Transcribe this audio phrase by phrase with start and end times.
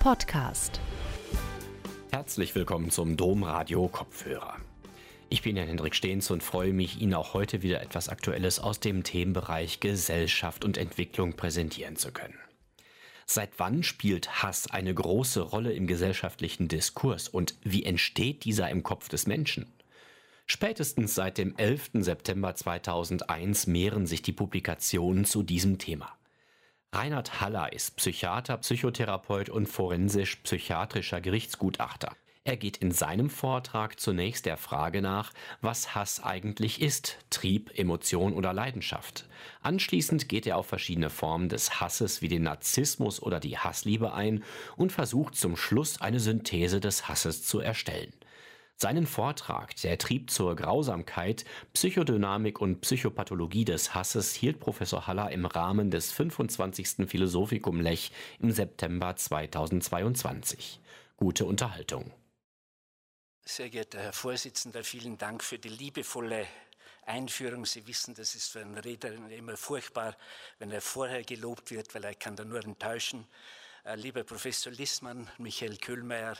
[0.00, 0.80] Podcast.
[2.10, 4.56] Herzlich willkommen zum Domradio Kopfhörer.
[5.28, 8.80] Ich bin Jan Hendrik Stehns und freue mich, Ihnen auch heute wieder etwas Aktuelles aus
[8.80, 12.38] dem Themenbereich Gesellschaft und Entwicklung präsentieren zu können.
[13.26, 18.82] Seit wann spielt Hass eine große Rolle im gesellschaftlichen Diskurs und wie entsteht dieser im
[18.82, 19.70] Kopf des Menschen?
[20.46, 21.90] Spätestens seit dem 11.
[21.96, 26.10] September 2001 mehren sich die Publikationen zu diesem Thema.
[26.92, 32.16] Reinhard Haller ist Psychiater, Psychotherapeut und forensisch-psychiatrischer Gerichtsgutachter.
[32.42, 38.32] Er geht in seinem Vortrag zunächst der Frage nach, was Hass eigentlich ist, Trieb, Emotion
[38.32, 39.26] oder Leidenschaft.
[39.62, 44.42] Anschließend geht er auf verschiedene Formen des Hasses wie den Narzissmus oder die Hassliebe ein
[44.76, 48.12] und versucht zum Schluss eine Synthese des Hasses zu erstellen.
[48.82, 51.44] Seinen Vortrag Der Trieb zur Grausamkeit,
[51.74, 57.06] Psychodynamik und Psychopathologie des Hasses hielt Professor Haller im Rahmen des 25.
[57.06, 60.80] Philosophikum Lech im September 2022.
[61.18, 62.10] Gute Unterhaltung.
[63.44, 66.46] Sehr geehrter Herr Vorsitzender, vielen Dank für die liebevolle
[67.04, 67.66] Einführung.
[67.66, 70.16] Sie wissen, das ist für einen Redner immer furchtbar,
[70.58, 73.26] wenn er vorher gelobt wird, weil er kann da nur enttäuschen.
[73.84, 76.38] Äh, lieber Professor Lissmann, Michael Köhlmeier,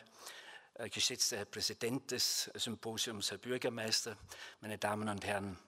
[0.88, 4.16] geschätzter Herr Präsident des Symposiums, Herr Bürgermeister,
[4.60, 5.58] meine Damen und Herren.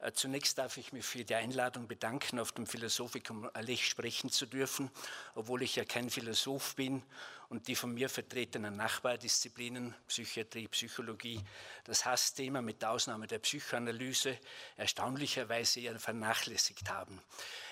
[0.00, 4.46] Äh, zunächst darf ich mich für die Einladung bedanken, auf dem Philosophikum Lech sprechen zu
[4.46, 4.90] dürfen,
[5.34, 7.02] obwohl ich ja kein Philosoph bin
[7.52, 11.38] und die von mir vertretenen Nachbardisziplinen, Psychiatrie, Psychologie,
[11.84, 14.38] das Hassthema mit Ausnahme der Psychoanalyse
[14.78, 17.20] erstaunlicherweise eher vernachlässigt haben.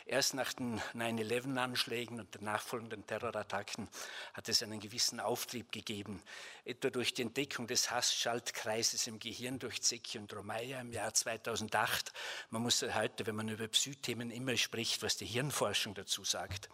[0.05, 3.89] Erst nach den 9-11-Anschlägen und den nachfolgenden Terrorattacken
[4.35, 6.21] hat es einen gewissen Auftrieb gegeben,
[6.65, 12.13] etwa durch die Entdeckung des Hassschaltkreises im Gehirn durch Zecchi und Romeyer im Jahr 2008.
[12.51, 16.69] Man muss heute, wenn man über Psythemen immer spricht, was die Hirnforschung dazu sagt.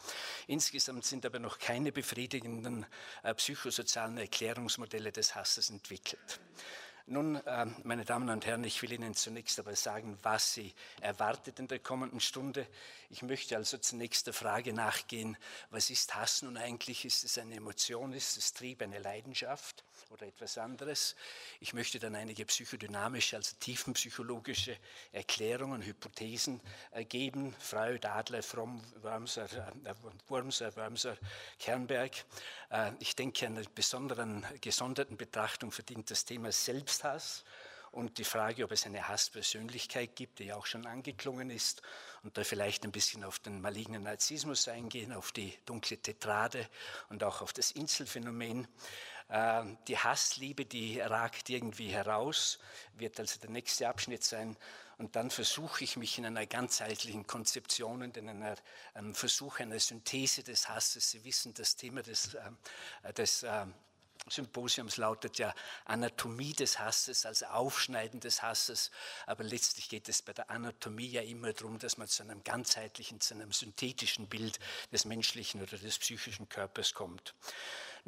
[0.47, 2.87] Insgesamt sind aber noch keine befriedigenden
[3.35, 6.41] psychosozialen Erklärungsmodelle des Hasses entwickelt.
[7.09, 11.61] Nun, äh, meine Damen und Herren, ich will Ihnen zunächst aber sagen, was Sie erwartet
[11.61, 12.67] in der kommenden Stunde.
[13.11, 15.37] Ich möchte also zunächst der Frage nachgehen,
[15.71, 17.05] was ist Hass nun eigentlich?
[17.05, 18.13] Ist es eine Emotion?
[18.13, 19.85] Ist es Trieb, eine Leidenschaft?
[20.11, 21.17] oder etwas anderes.
[21.61, 24.77] Ich möchte dann einige psychodynamische, also tiefenpsychologische
[25.13, 26.61] Erklärungen, Hypothesen
[26.93, 27.55] äh, geben.
[27.59, 29.45] Freud, Adler, Fromm, Wormser,
[29.85, 29.95] äh,
[30.29, 31.17] Wurmser, Wormser,
[31.59, 32.13] Kernberg.
[32.71, 37.45] Äh, ich denke, einer besonderen, gesonderten Betrachtung verdient das Thema Selbsthass
[37.93, 41.83] und die Frage, ob es eine Hasspersönlichkeit gibt, die ja auch schon angeklungen ist,
[42.27, 46.69] und da vielleicht ein bisschen auf den malignen Narzissmus eingehen, auf die dunkle Tetrade
[47.09, 48.67] und auch auf das Inselphänomen.
[49.31, 52.59] Ähm, die Hassliebe, die ragt irgendwie heraus,
[52.95, 54.57] wird also der nächste Abschnitt sein.
[54.99, 58.57] Und dann versuche ich mich in einer ganzheitlichen Konzeption und in einer
[58.97, 61.09] ähm, Versuch einer Synthese des Hasses.
[61.09, 63.67] Sie wissen, das Thema des, äh, des äh,
[64.29, 65.55] Symposiums lautet ja
[65.85, 68.91] Anatomie des Hasses, also Aufschneiden des Hasses.
[69.27, 73.21] Aber letztlich geht es bei der Anatomie ja immer darum, dass man zu einem ganzheitlichen,
[73.21, 74.59] zu einem synthetischen Bild
[74.93, 77.35] des menschlichen oder des psychischen Körpers kommt.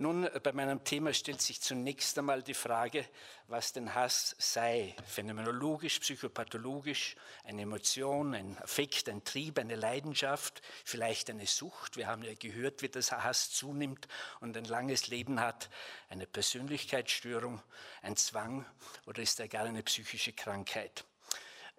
[0.00, 3.04] Nun, äh, bei meinem Thema stellt sich zunächst einmal die Frage,
[3.48, 4.94] was denn Hass sei.
[5.04, 11.97] Phänomenologisch, psychopathologisch, eine Emotion, ein Affekt, ein Trieb, eine Leidenschaft, vielleicht eine Sucht.
[11.97, 14.06] Wir haben ja gehört, wie das Hass zunimmt
[14.38, 15.69] und ein langes Leben hat.
[16.09, 17.60] Eine Persönlichkeitsstörung,
[18.00, 18.65] ein Zwang
[19.04, 21.04] oder ist er gar eine psychische Krankheit?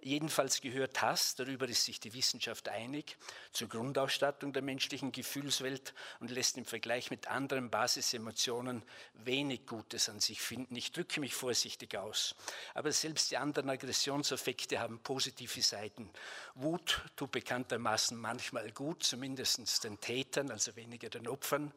[0.02, 3.18] Jedenfalls gehört Hass, darüber ist sich die Wissenschaft einig,
[3.52, 8.84] zur Grundausstattung der menschlichen Gefühlswelt und lässt im Vergleich mit anderen Basisemotionen
[9.14, 10.76] wenig Gutes an sich finden.
[10.76, 12.36] Ich drücke mich vorsichtig aus.
[12.74, 16.10] Aber selbst die anderen Aggressionsaffekte haben positive Seiten.
[16.56, 21.74] Wut tut bekanntermaßen manchmal gut, zumindest den Tätern, also weniger den Opfern,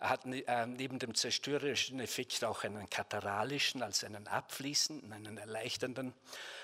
[0.00, 6.14] hat ne, äh, neben dem zerstörerischen Effekt auch einen kataralischen, also einen abfließenden, einen erleichternden.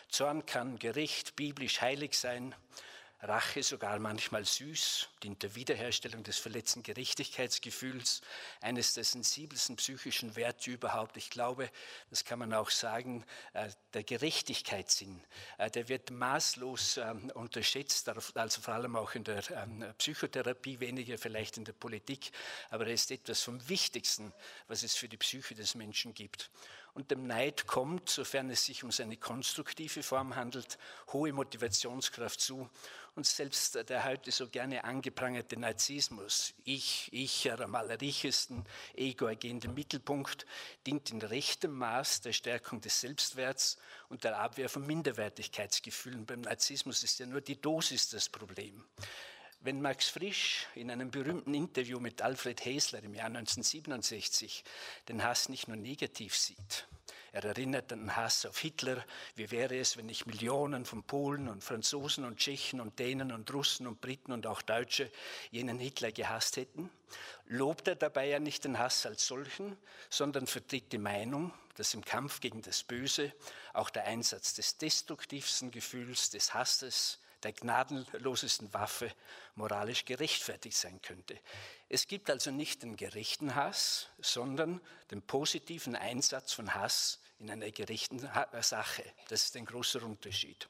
[0.09, 2.55] Zorn kann gerecht, biblisch heilig sein.
[3.23, 8.21] Rache sogar manchmal süß, dient der Wiederherstellung des verletzten Gerechtigkeitsgefühls,
[8.61, 11.17] eines der sensibelsten psychischen Werte überhaupt.
[11.17, 11.71] Ich glaube,
[12.11, 15.23] das kann man auch sagen, äh, der Gerechtigkeitssinn,
[15.57, 21.17] äh, der wird maßlos ähm, unterschätzt, also vor allem auch in der ähm, Psychotherapie, weniger
[21.17, 22.31] vielleicht in der Politik,
[22.69, 24.33] aber er ist etwas vom Wichtigsten,
[24.69, 26.51] was es für die Psyche des Menschen gibt.
[26.97, 30.79] Und dem Neid kommt, sofern es sich um seine konstruktive Form handelt,
[31.13, 32.71] hohe Motivationskraft zu.
[33.15, 38.65] Und selbst der heute so gerne angeprangerte Narzissmus, ich, ich, am allerrichesten,
[38.95, 40.47] ego ergehende Mittelpunkt,
[40.87, 43.77] dient in rechtem Maß der Stärkung des Selbstwerts
[44.09, 46.25] und der Abwehr von Minderwertigkeitsgefühlen.
[46.25, 48.83] Beim Narzissmus ist ja nur die Dosis das Problem.
[49.67, 54.63] Wenn Max Frisch in einem berühmten Interview mit Alfred Häsler im Jahr 1967
[55.09, 56.87] den Hass nicht nur negativ sieht,
[57.33, 59.05] er erinnert an den Hass auf Hitler.
[59.35, 63.53] Wie wäre es, wenn nicht Millionen von Polen und Franzosen und Tschechen und Dänen und
[63.53, 65.11] Russen und Briten und auch Deutsche
[65.51, 66.89] jenen Hitler gehasst hätten?
[67.47, 69.77] Lobt er dabei ja nicht den Hass als solchen,
[70.11, 73.33] sondern vertritt die Meinung, dass im Kampf gegen das Böse
[73.73, 79.13] auch der Einsatz des destruktivsten Gefühls, des Hasses, der gnadenlosesten Waffe
[79.55, 81.39] moralisch gerechtfertigt sein könnte.
[81.89, 84.81] Es gibt also nicht den gerechten Hass, sondern
[85.13, 89.05] den positiven Einsatz von Hass in einer gerechten Sache.
[89.29, 90.69] Das ist ein großer Unterschied.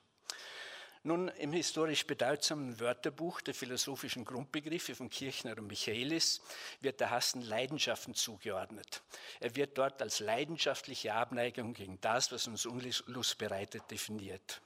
[1.02, 6.42] Nun, im historisch bedeutsamen Wörterbuch der philosophischen Grundbegriffe von Kirchner und Michaelis
[6.80, 9.02] wird der Hass den Leidenschaften zugeordnet.
[9.40, 14.60] Er wird dort als leidenschaftliche Abneigung gegen das, was uns Unlust bereitet, definiert.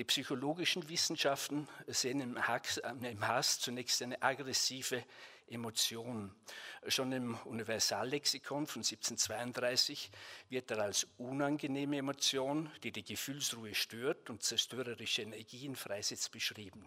[0.00, 5.04] Die psychologischen Wissenschaften sehen im Hass, im Hass zunächst eine aggressive
[5.46, 6.34] Emotion.
[6.88, 10.10] Schon im Universallexikon von 1732
[10.48, 16.82] wird er als unangenehme Emotion, die die Gefühlsruhe stört und zerstörerische Energien freisetzt, beschrieben.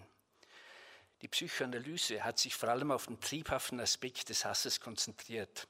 [1.24, 5.68] Die Psychoanalyse hat sich vor allem auf den triebhaften Aspekt des Hasses konzentriert.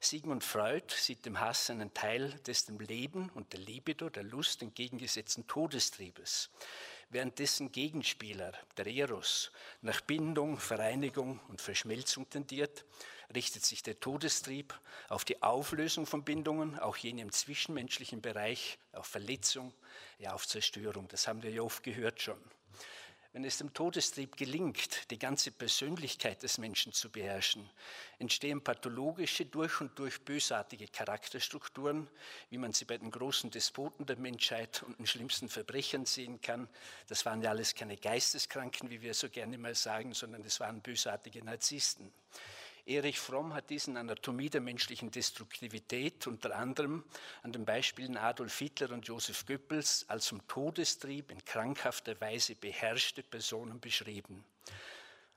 [0.00, 4.62] Sigmund Freud sieht dem Hass einen Teil des dem Leben und der Libido, der Lust
[4.62, 6.50] entgegengesetzten Todestriebes
[7.14, 9.52] während dessen Gegenspieler, der Eros,
[9.82, 12.84] nach Bindung, Vereinigung und Verschmelzung tendiert,
[13.32, 14.78] richtet sich der Todestrieb
[15.08, 19.72] auf die Auflösung von Bindungen, auch jene im zwischenmenschlichen Bereich, auf Verletzung,
[20.18, 21.06] ja auf Zerstörung.
[21.06, 22.42] Das haben wir ja oft gehört schon.
[23.34, 27.68] Wenn es dem Todestrieb gelingt, die ganze Persönlichkeit des Menschen zu beherrschen,
[28.20, 32.08] entstehen pathologische, durch und durch bösartige Charakterstrukturen,
[32.50, 36.68] wie man sie bei den großen Despoten der Menschheit und den schlimmsten Verbrechern sehen kann.
[37.08, 40.80] Das waren ja alles keine Geisteskranken, wie wir so gerne mal sagen, sondern es waren
[40.80, 42.12] bösartige Narzissten.
[42.86, 47.02] Erich Fromm hat diesen Anatomie der menschlichen Destruktivität unter anderem
[47.42, 53.22] an den Beispielen Adolf Hitler und Joseph Goebbels als zum Todestrieb in krankhafter Weise beherrschte
[53.22, 54.44] Personen beschrieben.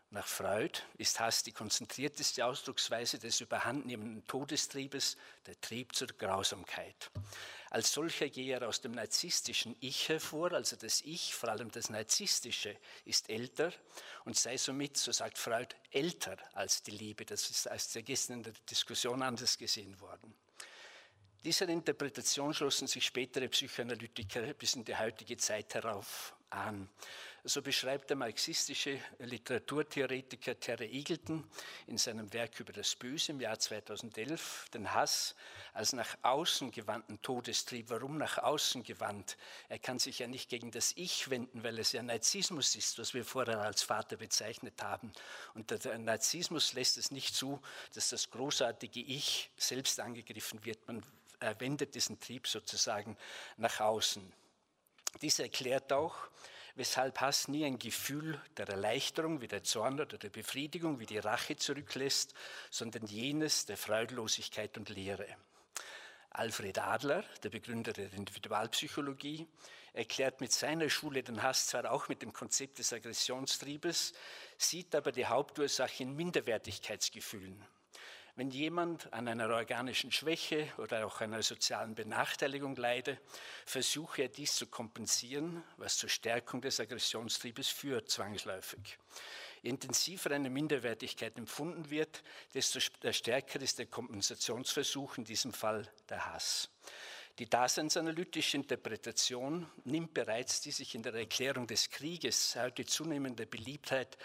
[0.10, 5.16] Nach Freud ist Hass die konzentrierteste Ausdrucksweise des überhandnehmenden Todestriebes,
[5.46, 7.12] der Trieb zur Grausamkeit.
[7.70, 11.90] Als solcher gehe er aus dem narzisstischen Ich hervor, also das Ich, vor allem das
[11.90, 13.74] narzisstische, ist älter
[14.26, 17.26] und sei somit, so sagt Freud, älter als die Liebe.
[17.26, 20.34] Das ist als gestern in der Diskussion anders gesehen worden.
[21.44, 26.90] Dieser Interpretation schlossen sich spätere Psychoanalytiker bis in die heutige Zeit herauf an.
[27.44, 31.50] So beschreibt der marxistische Literaturtheoretiker Terry Eagleton
[31.86, 35.34] in seinem Werk über das Böse im Jahr 2011 den Hass
[35.74, 37.90] als nach außen gewandten Todestrieb.
[37.90, 39.38] Warum nach außen gewandt?
[39.70, 43.14] Er kann sich ja nicht gegen das Ich wenden, weil es ja Narzissmus ist, was
[43.14, 45.14] wir vorher als Vater bezeichnet haben.
[45.54, 47.62] Und der Narzissmus lässt es nicht zu,
[47.94, 50.86] dass das großartige Ich selbst angegriffen wird.
[50.86, 51.02] Man
[51.60, 53.16] wendet diesen Trieb sozusagen
[53.56, 54.34] nach außen.
[55.22, 56.16] Dies erklärt auch,
[56.76, 61.18] weshalb Hass nie ein Gefühl der Erleichterung wie der Zorn oder der Befriedigung wie die
[61.18, 62.34] Rache zurücklässt,
[62.70, 65.28] sondern jenes der Freudlosigkeit und Leere.
[66.30, 69.48] Alfred Adler, der Begründer der Individualpsychologie,
[69.94, 74.14] erklärt mit seiner Schule den Hass zwar auch mit dem Konzept des Aggressionstriebes,
[74.58, 77.66] sieht aber die Hauptursache in Minderwertigkeitsgefühlen.
[78.38, 83.18] Wenn jemand an einer organischen Schwäche oder auch einer sozialen Benachteiligung leide,
[83.66, 89.00] versuche er dies zu kompensieren, was zur Stärkung des Aggressionstriebes führt, zwangsläufig.
[89.64, 92.22] Je intensiver eine Minderwertigkeit empfunden wird,
[92.54, 96.70] desto stärker ist der Kompensationsversuch, in diesem Fall der Hass.
[97.40, 104.16] Die daseinsanalytische Interpretation nimmt bereits die sich in der Erklärung des Krieges heute zunehmende Beliebtheit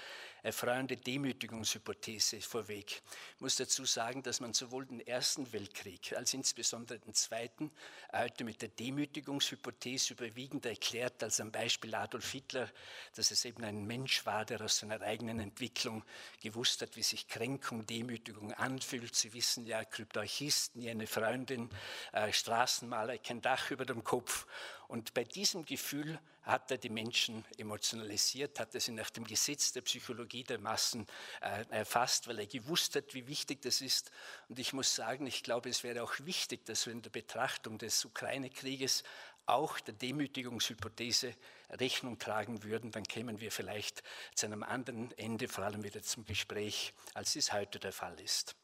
[0.43, 3.03] erfreuende Demütigungshypothese vorweg.
[3.35, 7.71] Ich muss dazu sagen, dass man sowohl den Ersten Weltkrieg als insbesondere den Zweiten
[8.13, 12.69] heute mit der Demütigungshypothese überwiegend erklärt, als am Beispiel Adolf Hitler,
[13.15, 16.05] dass es eben ein Mensch war, der aus seiner eigenen Entwicklung
[16.43, 19.15] gewusst hat, wie sich Kränkung, Demütigung anfühlt.
[19.15, 21.71] Sie wissen ja, Kryptarchisten, eine Freundin,
[22.13, 24.47] äh, Straßenmaler, kein Dach über dem Kopf
[24.89, 29.73] und bei diesem Gefühl hat er die Menschen emotionalisiert, hat er sie nach dem Gesetz
[29.73, 31.07] der Psychologie der Massen
[31.41, 34.11] äh, erfasst, weil er gewusst hat, wie wichtig das ist.
[34.49, 37.79] Und ich muss sagen, ich glaube, es wäre auch wichtig, dass wir in der Betrachtung
[37.79, 39.05] des Ukraine-Krieges
[39.47, 41.35] auch der Demütigungshypothese
[41.71, 44.03] Rechnung tragen würden, dann kämen wir vielleicht
[44.35, 48.55] zu einem anderen Ende, vor allem wieder zum Gespräch, als es heute der Fall ist.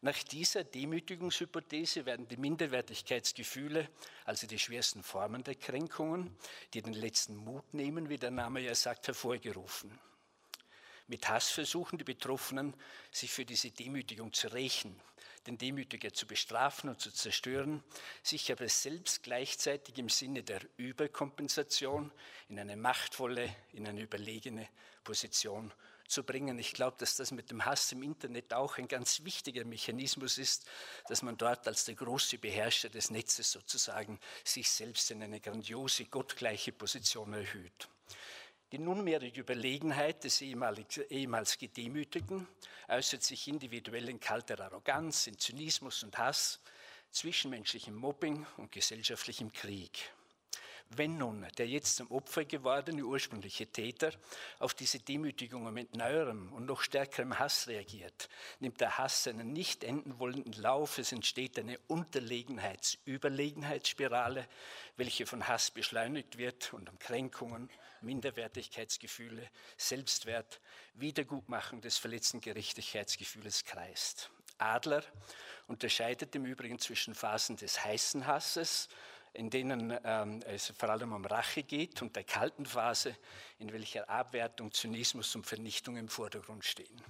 [0.00, 3.88] Nach dieser Demütigungshypothese werden die Minderwertigkeitsgefühle,
[4.24, 6.36] also die schwersten Formen der Kränkungen,
[6.74, 9.98] die den letzten Mut nehmen, wie der Name ja sagt, hervorgerufen.
[11.08, 12.74] Mit Hass versuchen die Betroffenen,
[13.10, 15.00] sich für diese Demütigung zu rächen,
[15.48, 17.82] den Demütiger zu bestrafen und zu zerstören,
[18.22, 22.12] sich aber selbst gleichzeitig im Sinne der Überkompensation
[22.48, 24.68] in eine machtvolle, in eine überlegene
[25.04, 25.72] Position
[26.06, 26.58] zu bringen.
[26.58, 30.66] Ich glaube, dass das mit dem Hass im Internet auch ein ganz wichtiger Mechanismus ist,
[31.08, 36.04] dass man dort als der große Beherrscher des Netzes sozusagen sich selbst in eine grandiose,
[36.06, 37.88] gottgleiche Position erhöht.
[38.70, 42.46] Die nunmehrige Überlegenheit des ehemals Gedemütigten
[42.86, 46.60] äußert sich individuell in kalter Arroganz, in Zynismus und Hass,
[47.10, 50.12] zwischenmenschlichem Mobbing und gesellschaftlichem Krieg.
[50.90, 54.12] Wenn nun der jetzt zum Opfer gewordene ursprüngliche Täter
[54.58, 58.28] auf diese Demütigungen mit neuerem und noch stärkerem Hass reagiert,
[58.60, 60.98] nimmt der Hass einen nicht enden wollenden Lauf.
[60.98, 64.46] Es entsteht eine Unterlegenheits-Überlegenheitsspirale,
[64.98, 67.70] welche von Hass beschleunigt wird und um Kränkungen,
[68.02, 70.60] Minderwertigkeitsgefühle, Selbstwert,
[70.94, 74.30] Wiedergutmachung des verletzten Gerechtigkeitsgefühles kreist.
[74.58, 75.04] Adler
[75.66, 78.88] unterscheidet im Übrigen zwischen Phasen des heißen Hasses
[79.34, 83.16] in denen ähm, es vor allem um Rache geht, und der kalten Phase,
[83.58, 87.02] in welcher Abwertung, Zynismus und Vernichtung im Vordergrund stehen.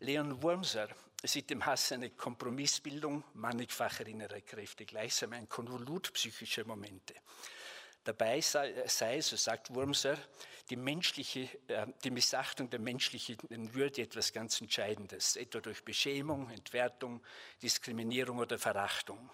[0.00, 0.88] Leon Wurmser
[1.24, 7.14] sieht im Hass eine Kompromissbildung mannigfacher innerer Kräfte, gleichsam ein Konvolut psychischer Momente.
[8.04, 10.16] Dabei sei, sei, so sagt Wurmser,
[10.70, 13.36] die, menschliche, äh, die Missachtung der menschlichen
[13.74, 17.22] Würde etwas ganz Entscheidendes, etwa durch Beschämung, Entwertung,
[17.62, 19.30] Diskriminierung oder Verachtung.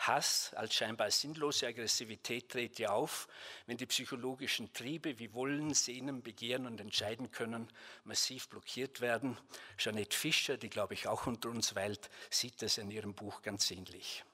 [0.00, 3.28] Hass als scheinbar sinnlose Aggressivität tritt ja auf,
[3.66, 7.68] wenn die psychologischen Triebe wie Wollen, Sehnen, Begehren und Entscheiden können
[8.04, 9.36] massiv blockiert werden.
[9.76, 13.70] Jeanette Fischer, die glaube ich auch unter uns weilt, sieht das in ihrem Buch ganz
[13.70, 14.24] ähnlich.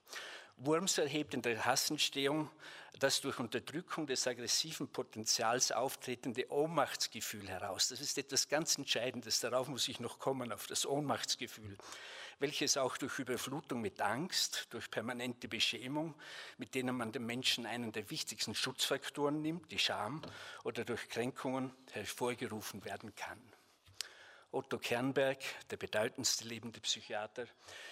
[0.59, 2.51] Wurms erhebt in der Hassentstehung
[2.99, 7.89] das durch Unterdrückung des aggressiven Potenzials auftretende Ohnmachtsgefühl heraus.
[7.89, 11.77] Das ist etwas ganz Entscheidendes, darauf muss ich noch kommen, auf das Ohnmachtsgefühl
[12.39, 16.15] welches auch durch Überflutung mit Angst, durch permanente Beschämung,
[16.59, 20.23] mit denen man dem Menschen einen der wichtigsten Schutzfaktoren nimmt, die Scham,
[20.65, 23.41] oder durch Kränkungen hervorgerufen werden kann.
[24.57, 27.47] Otto Kernberg, der bedeutendste lebende Psychiater,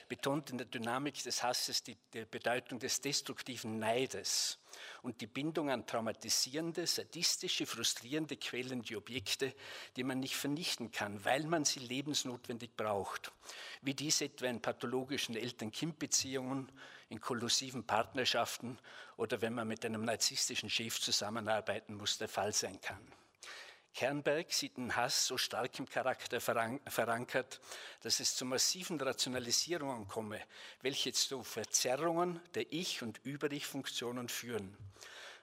[0.09, 4.59] betont in der Dynamik des Hasses die, die Bedeutung des destruktiven Neides
[5.02, 9.54] und die Bindung an traumatisierende, sadistische, frustrierende, quälende Objekte,
[9.97, 13.30] die man nicht vernichten kann, weil man sie lebensnotwendig braucht,
[13.83, 16.73] wie dies etwa in pathologischen Eltern-Kind-Beziehungen,
[17.11, 18.78] in kollusiven Partnerschaften
[19.18, 23.06] oder wenn man mit einem narzisstischen Chef zusammenarbeiten muss, der Fall sein kann.
[23.94, 27.60] Kernberg sieht den Hass so stark im Charakter verankert,
[28.02, 30.40] dass es zu massiven Rationalisierungen komme,
[30.82, 34.76] welche zu Verzerrungen der Ich- und Über-Ich-Funktionen führen.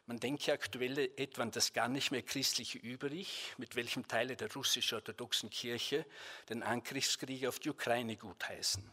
[0.05, 4.51] Man denke aktuell etwa an das gar nicht mehr christliche Über-Ich, mit welchem Teile der
[4.51, 6.05] russisch-orthodoxen Kirche
[6.49, 8.83] den Angriffskrieg auf die Ukraine gutheißen.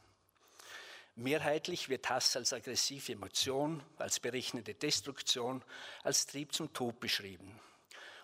[1.16, 5.64] Mehrheitlich wird Hass als aggressive Emotion, als berechnende Destruktion,
[6.04, 7.58] als Trieb zum Tod beschrieben.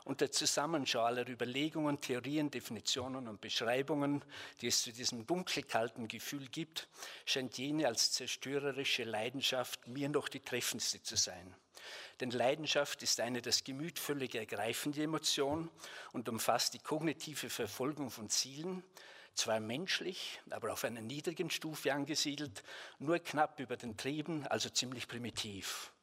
[0.04, 4.22] Und der Zusammenschau aller Überlegungen, Theorien, Definitionen und Beschreibungen,
[4.60, 6.88] die es zu diesem dunkelkalten Gefühl gibt,
[7.24, 11.54] scheint jene als zerstörerische Leidenschaft mir noch die treffendste zu sein.
[12.20, 15.70] Denn Leidenschaft ist eine das Gemüt völlig ergreifende Emotion
[16.12, 18.84] und umfasst die kognitive Verfolgung von Zielen,
[19.34, 22.62] zwar menschlich, aber auf einer niedrigen Stufe angesiedelt,
[22.98, 25.93] nur knapp über den Trieben, also ziemlich primitiv.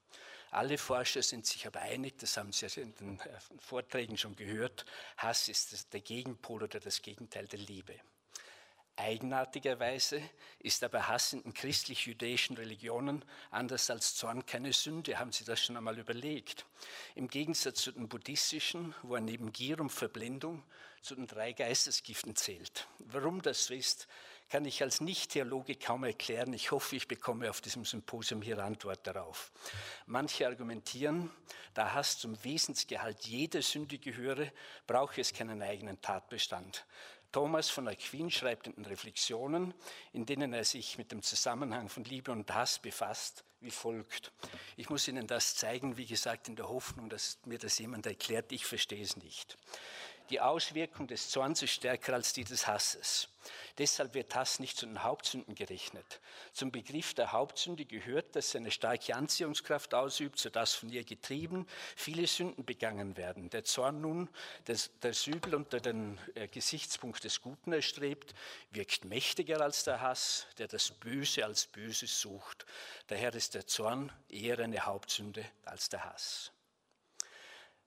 [0.51, 4.85] Alle Forscher sind sich aber einig, das haben Sie in den äh, Vorträgen schon gehört,
[5.17, 7.95] Hass ist der Gegenpol oder das Gegenteil der Liebe.
[8.97, 10.21] Eigenartigerweise
[10.59, 15.17] ist aber Hass in den christlich-jüdischen Religionen anders als Zorn keine Sünde.
[15.17, 16.65] Haben Sie das schon einmal überlegt?
[17.15, 20.63] Im Gegensatz zu den buddhistischen, wo er neben Gier und Verblendung
[21.01, 22.87] zu den drei Geistesgiften zählt.
[22.99, 24.07] Warum das so ist,
[24.51, 26.51] kann ich als Nicht-Theologe kaum erklären.
[26.51, 29.49] Ich hoffe, ich bekomme auf diesem Symposium hier Antwort darauf.
[30.07, 31.31] Manche argumentieren,
[31.73, 34.51] da Hass zum Wesensgehalt jeder Sünde gehöre,
[34.85, 36.85] brauche es keinen eigenen Tatbestand.
[37.31, 39.73] Thomas von Aquin schreibt in den Reflexionen,
[40.11, 44.33] in denen er sich mit dem Zusammenhang von Liebe und Hass befasst, wie folgt.
[44.75, 48.51] Ich muss Ihnen das zeigen, wie gesagt, in der Hoffnung, dass mir das jemand erklärt.
[48.51, 49.57] Ich verstehe es nicht.
[50.29, 53.27] Die Auswirkung des Zorns ist stärker als die des Hasses.
[53.77, 56.19] Deshalb wird Hass nicht zu den Hauptsünden gerechnet.
[56.53, 61.67] Zum Begriff der Hauptsünde gehört, dass sie eine starke Anziehungskraft ausübt, sodass von ihr getrieben
[61.95, 63.49] viele Sünden begangen werden.
[63.49, 64.29] Der Zorn nun,
[64.65, 68.33] das, das Übel unter den äh, Gesichtspunkt des Guten erstrebt,
[68.71, 72.65] wirkt mächtiger als der Hass, der das Böse als Böses sucht.
[73.07, 76.51] Daher ist der Zorn eher eine Hauptsünde als der Hass.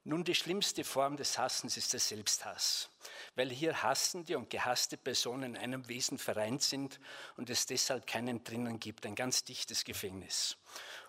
[0.06, 2.90] Nun, die schlimmste Form des Hassens ist der Selbsthass,
[3.36, 7.00] weil hier hassende und gehasste Personen in einem Wesen vereint sind
[7.38, 10.58] und es deshalb keinen drinnen gibt, ein ganz dichtes Gefängnis.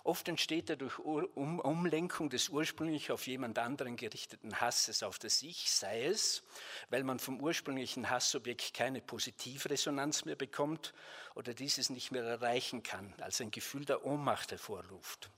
[0.05, 5.41] Oft entsteht er durch um Umlenkung des ursprünglich auf jemand anderen gerichteten Hasses auf das
[5.41, 6.43] Ich, sei es,
[6.89, 10.93] weil man vom ursprünglichen Hassobjekt keine Positivresonanz mehr bekommt
[11.33, 15.29] oder dieses nicht mehr erreichen kann, als ein Gefühl der Ohnmacht hervorruft.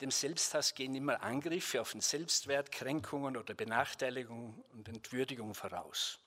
[0.00, 6.18] Dem Selbsthass gehen immer Angriffe auf den Selbstwert, Kränkungen oder Benachteiligung und Entwürdigung voraus.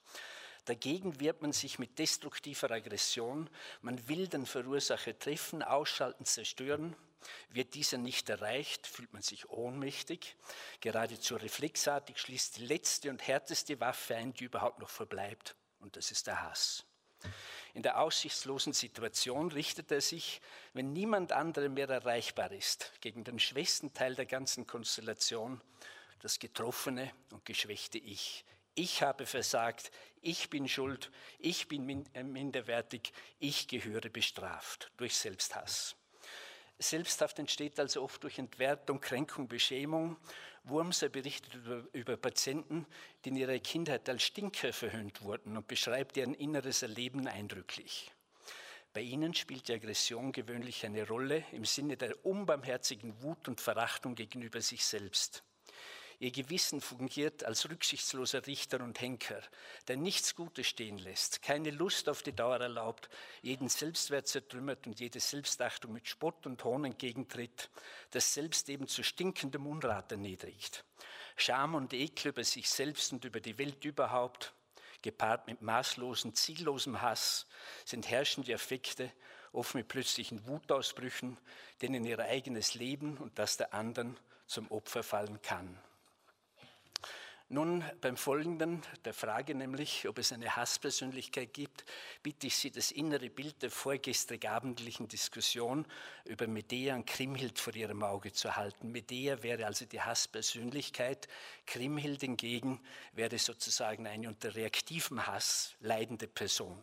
[0.66, 3.48] Dagegen wehrt man sich mit destruktiver Aggression.
[3.82, 6.96] Man will den Verursacher treffen, ausschalten, zerstören.
[7.50, 10.36] Wird dieser nicht erreicht, fühlt man sich ohnmächtig.
[10.80, 15.54] Geradezu reflexartig schließt die letzte und härteste Waffe ein, die überhaupt noch verbleibt.
[15.78, 16.84] Und das ist der Hass.
[17.76, 20.40] In der aussichtslosen Situation richtet er sich,
[20.72, 25.60] wenn niemand anderem mehr erreichbar ist, gegen den schwächsten Teil der ganzen Konstellation,
[26.20, 28.46] das getroffene und geschwächte Ich.
[28.74, 29.90] Ich habe versagt,
[30.22, 35.96] ich bin schuld, ich bin äh, minderwertig, ich gehöre bestraft durch Selbsthass.
[36.78, 40.16] Selbsthaft entsteht also oft durch Entwertung, Kränkung, Beschämung.
[40.68, 42.86] Wurmser berichtet über, über, Patienten,
[43.24, 48.12] die in ihrer Kindheit als Stinker verhöhnt wurden und beschreibt deren inneres Erleben eindrücklich.
[48.92, 54.14] Bei ihnen spielt die Aggression gewöhnlich eine Rolle im Sinne der unbarmherzigen Wut und Verachtung
[54.14, 55.44] gegenüber sich selbst.
[56.18, 59.42] Ihr Gewissen fungiert als rücksichtsloser Richter und Henker,
[59.86, 63.10] der nichts Gutes stehen lässt, keine Lust auf die Dauer erlaubt,
[63.42, 67.68] jeden Selbstwert zertrümmert und jede Selbstachtung mit Spott und Hohn entgegentritt,
[68.12, 70.84] das selbst eben zu stinkendem Unrat erniedrigt.
[71.36, 74.54] Scham und Ekel über sich selbst und über die Welt überhaupt,
[75.02, 77.46] gepaart mit maßlosem, ziellosem Hass,
[77.84, 79.12] sind herrschende Affekte,
[79.52, 81.36] oft mit plötzlichen Wutausbrüchen,
[81.82, 85.78] denen ihr eigenes Leben und das der anderen zum Opfer fallen kann.
[87.48, 91.84] Nun, beim Folgenden, der Frage nämlich, ob es eine Hasspersönlichkeit gibt,
[92.20, 95.86] bitte ich Sie, das innere Bild der vorgestrig abendlichen Diskussion
[96.24, 98.90] über Medea und Krimhild vor Ihrem Auge zu halten.
[98.90, 101.28] Medea wäre also die Hasspersönlichkeit,
[101.66, 102.80] Krimhild hingegen
[103.12, 106.76] wäre sozusagen eine unter reaktivem Hass leidende Person.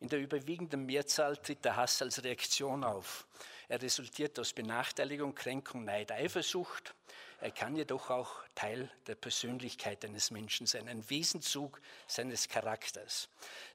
[0.00, 3.24] In der überwiegenden Mehrzahl tritt der Hass als Reaktion auf.
[3.68, 6.92] Er resultiert aus Benachteiligung, Kränkung, Neid, Eifersucht,
[7.40, 13.30] er kann jedoch auch Teil der Persönlichkeit eines Menschen sein, ein Wesenzug seines Charakters.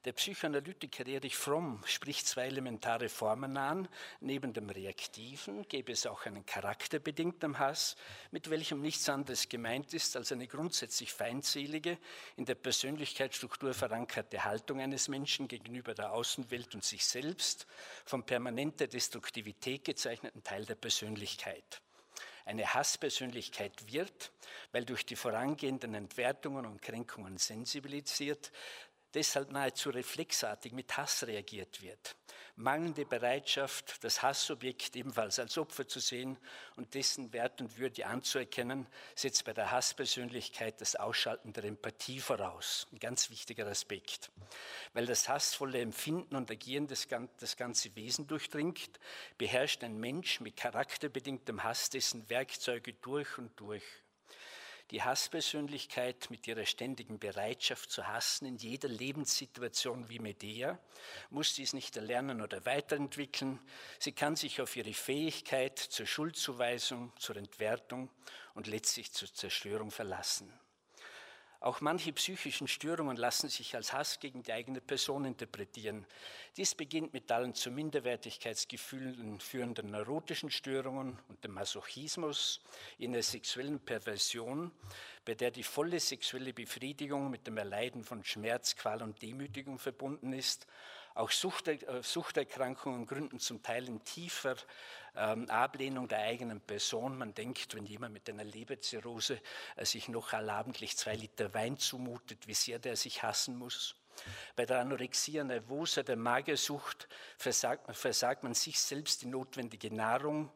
[0.06, 3.88] Der Psychoanalytiker Erich Fromm spricht zwei elementare Formen an.
[4.20, 7.96] Neben dem Reaktiven gäbe es auch einen charakterbedingten Hass,
[8.30, 11.98] mit welchem nichts anderes gemeint ist als eine grundsätzlich feindselige,
[12.36, 17.66] in der Persönlichkeitsstruktur verankerte Haltung eines Menschen gegenüber der Außenwelt und sich selbst,
[18.06, 21.82] vom permanenter Destruktivität gezeichneten Teil der Persönlichkeit
[22.46, 24.32] eine Hasspersönlichkeit wird,
[24.72, 28.52] weil durch die vorangehenden Entwertungen und Kränkungen sensibilisiert,
[29.14, 32.16] deshalb nahezu reflexartig mit Hass reagiert wird.
[32.58, 36.38] Mangelnde Bereitschaft, das Hassobjekt ebenfalls als Opfer zu sehen
[36.78, 42.88] und dessen Wert und Würde anzuerkennen, setzt bei der Hasspersönlichkeit das Ausschalten der Empathie voraus.
[42.94, 44.32] Ein ganz wichtiger Aspekt.
[44.94, 47.08] Weil das hassvolle Empfinden und Agieren das,
[47.40, 49.00] das ganze Wesen durchdringt,
[49.38, 53.84] beherrscht ein Mensch mit charakterbedingtem Hass dessen Werkzeuge durch und durch.
[54.92, 60.78] Die Hasspersönlichkeit mit ihrer ständigen Bereitschaft zu hassen in jeder Lebenssituation wie Medea
[61.32, 63.60] muss dies nicht erlernen oder weiterentwickeln.
[63.98, 68.12] Sie kann sich auf ihre Fähigkeit zur Schuldzuweisung, zur Entwertung
[68.54, 70.54] und letztlich zur Zerstörung verlassen.
[71.66, 76.06] Auch manche psychischen Störungen lassen sich als Hass gegen die eigene Person interpretieren.
[76.58, 82.62] Dies beginnt mit allen zu Minderwertigkeitsgefühlen führenden neurotischen Störungen und dem Masochismus
[83.00, 84.72] in der sexuellen Perversion,
[85.26, 90.34] bei der die volle sexuelle Befriedigung mit dem Erleiden von Schmerz, Qual und Demütigung verbunden
[90.34, 90.68] ist
[91.16, 94.56] auch äh, Suchterkrankungen gründen zum Teil in tiefer
[95.16, 97.18] ähm, Ablehnung der eigenen Person.
[97.18, 99.42] Man denkt, wenn jemand mit einer Leberzirrhose
[99.78, 103.96] äh, sich noch allabendlich zwei Liter Wein zumutet, wie sehr der sich hassen muss.
[104.56, 110.52] Bei der Anorexia nervosa, der Magersucht, versagt, versagt man sich selbst die notwendige Nahrung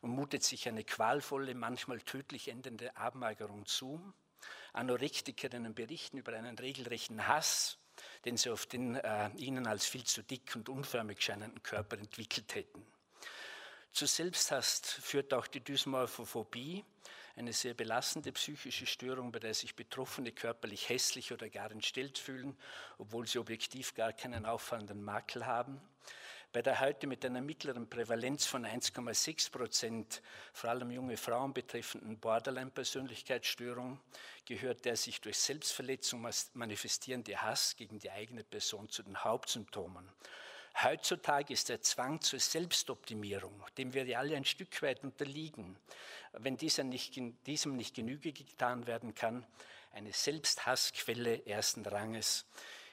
[0.00, 4.00] und mutet sich eine qualvolle, manchmal tödlich endende Abmagerung zu.
[4.72, 7.78] Anorektikerinnen berichten über einen regelrechten Hass
[8.24, 12.54] den sie auf den äh, ihnen als viel zu dick und unförmig scheinenden Körper entwickelt
[12.54, 12.84] hätten.
[13.92, 16.84] Zu Selbsthass führt auch die Dysmorphophobie,
[17.36, 22.56] eine sehr belastende psychische Störung, bei der sich Betroffene körperlich hässlich oder gar entstellt fühlen,
[22.98, 25.80] obwohl sie objektiv gar keinen auffallenden Makel haben.
[26.50, 30.22] Bei der heute mit einer mittleren Prävalenz von 1,6 Prozent,
[30.54, 34.00] vor allem junge Frauen betreffenden Borderline-Persönlichkeitsstörung,
[34.46, 40.08] gehört der sich durch Selbstverletzung manifestierende Hass gegen die eigene Person zu den Hauptsymptomen.
[40.82, 45.76] Heutzutage ist der Zwang zur Selbstoptimierung, dem wir alle ein Stück weit unterliegen,
[46.32, 49.46] wenn nicht, diesem nicht Genüge getan werden kann,
[49.92, 52.46] eine Selbsthassquelle ersten Ranges.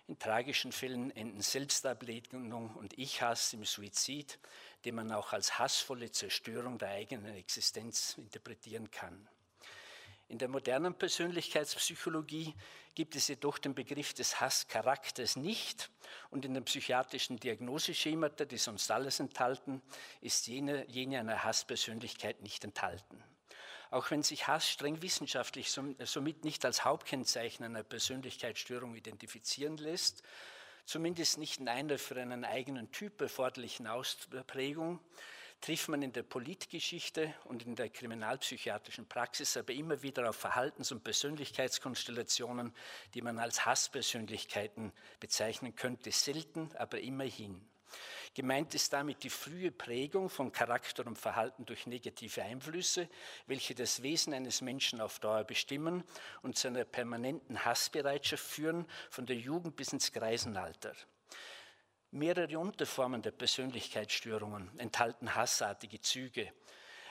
[0.08, 4.38] In tragischen Fällen enden Selbstablehnung und Ich-Hass im Suizid,
[4.86, 9.28] den man auch als hassvolle Zerstörung der eigenen Existenz interpretieren kann.
[10.28, 12.54] In der modernen Persönlichkeitspsychologie
[12.94, 15.90] gibt es jedoch den Begriff des Hasscharakters nicht
[16.30, 19.82] und in den psychiatrischen Diagnoseschemata, die sonst alles enthalten,
[20.22, 23.24] ist jene, jene einer Hasspersönlichkeit nicht enthalten.
[23.96, 30.22] Auch wenn sich Hass streng wissenschaftlich somit nicht als Hauptkennzeichen einer Persönlichkeitsstörung identifizieren lässt,
[30.84, 35.00] zumindest nicht in einer für einen eigenen Typ erforderlichen Ausprägung,
[35.62, 40.92] trifft man in der Politgeschichte und in der kriminalpsychiatrischen Praxis aber immer wieder auf Verhaltens-
[40.92, 42.76] und Persönlichkeitskonstellationen,
[43.14, 47.66] die man als Hasspersönlichkeiten bezeichnen könnte, selten, aber immerhin.
[48.36, 53.08] Gemeint ist damit die frühe Prägung von Charakter und Verhalten durch negative Einflüsse,
[53.48, 56.04] welche das Wesen eines Menschen auf Dauer bestimmen
[56.42, 60.94] und zu einer permanenten Hassbereitschaft führen, von der Jugend bis ins Greisenalter.
[62.12, 66.52] Mehrere Unterformen der Persönlichkeitsstörungen enthalten hassartige Züge.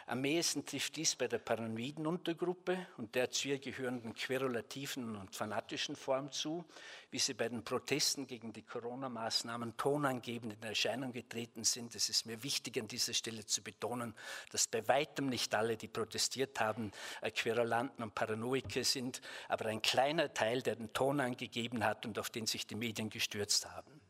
[0.06, 5.34] Am ehesten trifft dies bei der paranoiden Untergruppe und der zu ihr gehörenden querulativen und
[5.34, 6.62] fanatischen Form zu,
[7.10, 11.94] wie sie bei den Protesten gegen die Corona-Maßnahmen tonangebend in Erscheinung getreten sind.
[11.94, 14.14] Es ist mir wichtig, an dieser Stelle zu betonen,
[14.50, 16.90] dass bei weitem nicht alle, die protestiert haben,
[17.22, 22.18] äh, Querulanten und Paranoiker sind, aber ein kleiner Teil, der den Ton angegeben hat und
[22.18, 24.03] auf den sich die Medien gestürzt haben.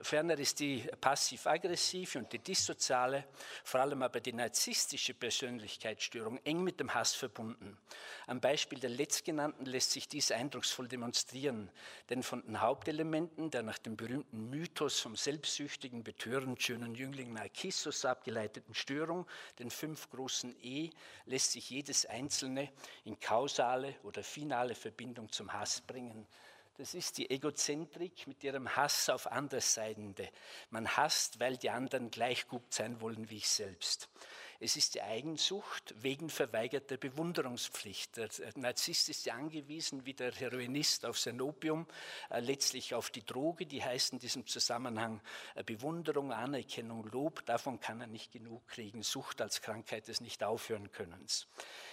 [0.00, 3.24] Ferner ist die passiv-aggressive und die dissoziale,
[3.64, 7.76] vor allem aber die narzisstische Persönlichkeitsstörung eng mit dem Hass verbunden.
[8.26, 11.70] Am Beispiel der letztgenannten lässt sich dies eindrucksvoll demonstrieren,
[12.10, 18.04] denn von den Hauptelementen der nach dem berühmten Mythos vom selbstsüchtigen, betörend schönen Jüngling Narcissus
[18.04, 19.26] abgeleiteten Störung,
[19.58, 20.90] den fünf großen E,
[21.26, 22.70] lässt sich jedes einzelne
[23.04, 26.26] in kausale oder finale Verbindung zum Hass bringen.
[26.78, 30.28] Das ist die Egozentrik mit ihrem Hass auf Andersseidende.
[30.70, 34.08] Man hasst, weil die anderen gleich gut sein wollen wie ich selbst.
[34.60, 38.16] Es ist die Eigensucht wegen verweigerter Bewunderungspflicht.
[38.16, 41.86] Der Narzisst ist ja angewiesen, wie der Heroinist auf sein Opium,
[42.30, 45.20] äh, letztlich auf die Droge, die heißt in diesem Zusammenhang
[45.56, 47.44] äh, Bewunderung, Anerkennung, Lob.
[47.46, 49.02] Davon kann er nicht genug kriegen.
[49.02, 51.48] Sucht als Krankheit des nicht aufhören Könnens.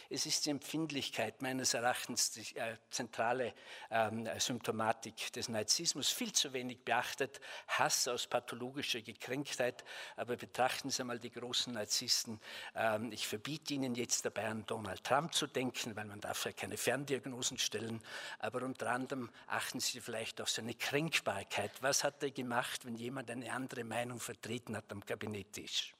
[0.10, 3.54] Es ist die Empfindlichkeit meines Erachtens die äh, zentrale
[3.90, 7.40] ähm, Symptomatik des Narzissmus, viel zu wenig beachtet.
[7.68, 9.84] Hass aus pathologischer Gekränktheit.
[10.16, 12.40] Aber betrachten Sie mal die großen Narzissten.
[12.76, 16.52] Ähm, ich verbiete Ihnen jetzt dabei an Donald Trump zu denken, weil man darf ja
[16.52, 18.02] keine Ferndiagnosen stellen.
[18.40, 21.72] Aber unter anderem achten Sie vielleicht auf seine Kränkbarkeit.
[21.82, 25.96] Was hat er gemacht, wenn jemand eine andere Meinung vertreten hat am Kabinetttisch?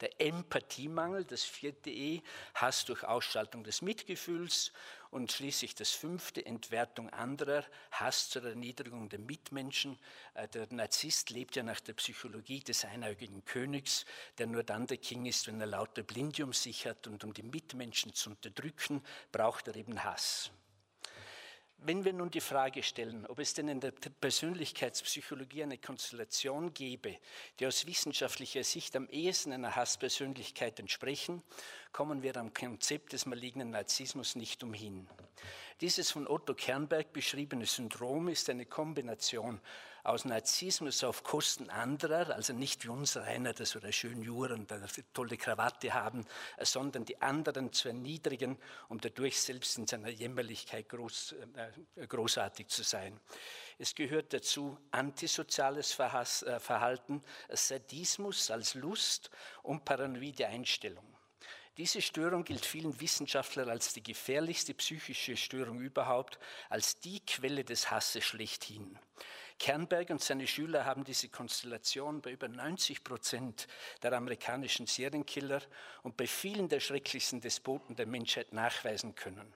[0.00, 2.22] Der Empathiemangel, das vierte E,
[2.54, 4.72] Hass durch Ausschaltung des Mitgefühls
[5.10, 9.98] und schließlich das fünfte, Entwertung anderer, Hass zur Erniedrigung der Mitmenschen.
[10.34, 14.04] Äh, der Narzisst lebt ja nach der Psychologie des einäugigen Königs,
[14.38, 17.32] der nur dann der King ist, wenn er lauter Blinde um sich hat und um
[17.32, 20.50] die Mitmenschen zu unterdrücken, braucht er eben Hass.
[21.78, 27.18] Wenn wir nun die Frage stellen, ob es denn in der Persönlichkeitspsychologie eine Konstellation gäbe,
[27.60, 31.42] die aus wissenschaftlicher Sicht am ehesten einer Hasspersönlichkeit entsprechen,
[31.92, 35.06] kommen wir am Konzept des malignen Narzissmus nicht umhin.
[35.82, 39.60] Dieses von Otto Kernberg beschriebene Syndrom ist eine Kombination
[40.06, 44.60] aus Narzissmus auf Kosten anderer, also nicht wie unser einer, dass wir da schön juren
[44.60, 46.24] und eine tolle Krawatte haben,
[46.60, 48.56] sondern die anderen zu erniedrigen,
[48.88, 51.34] um dadurch selbst in seiner Jämmerlichkeit groß,
[51.96, 53.18] äh, großartig zu sein.
[53.78, 59.30] Es gehört dazu antisoziales äh, Verhalten, Sadismus als Lust
[59.62, 61.04] und paranoide Einstellung.
[61.76, 66.38] Diese Störung gilt vielen Wissenschaftlern als die gefährlichste psychische Störung überhaupt,
[66.70, 68.98] als die Quelle des Hasses schlechthin.
[69.58, 73.68] Kernberg und seine Schüler haben diese Konstellation bei über 90 Prozent
[74.02, 75.62] der amerikanischen Serienkiller
[76.02, 79.54] und bei vielen der schrecklichsten Despoten der Menschheit nachweisen können.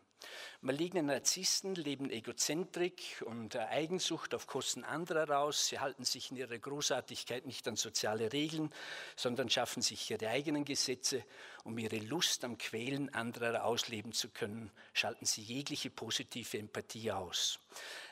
[0.61, 5.69] Maligne Narzissten leben Egozentrik und Eigensucht auf Kosten anderer aus.
[5.69, 8.71] Sie halten sich in ihrer Großartigkeit nicht an soziale Regeln,
[9.17, 11.25] sondern schaffen sich ihre eigenen Gesetze.
[11.65, 17.59] Um ihre Lust am Quälen anderer ausleben zu können, schalten sie jegliche positive Empathie aus.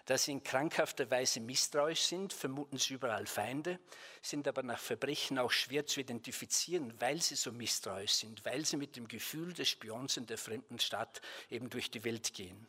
[0.09, 3.79] Da sie in krankhafter Weise misstrauisch sind, vermuten sie überall Feinde,
[4.23, 8.79] sind aber nach Verbrechen auch schwer zu identifizieren, weil sie so misstrauisch sind, weil sie
[8.79, 12.69] mit dem Gefühl des Spions in der fremden Stadt eben durch die Welt gehen.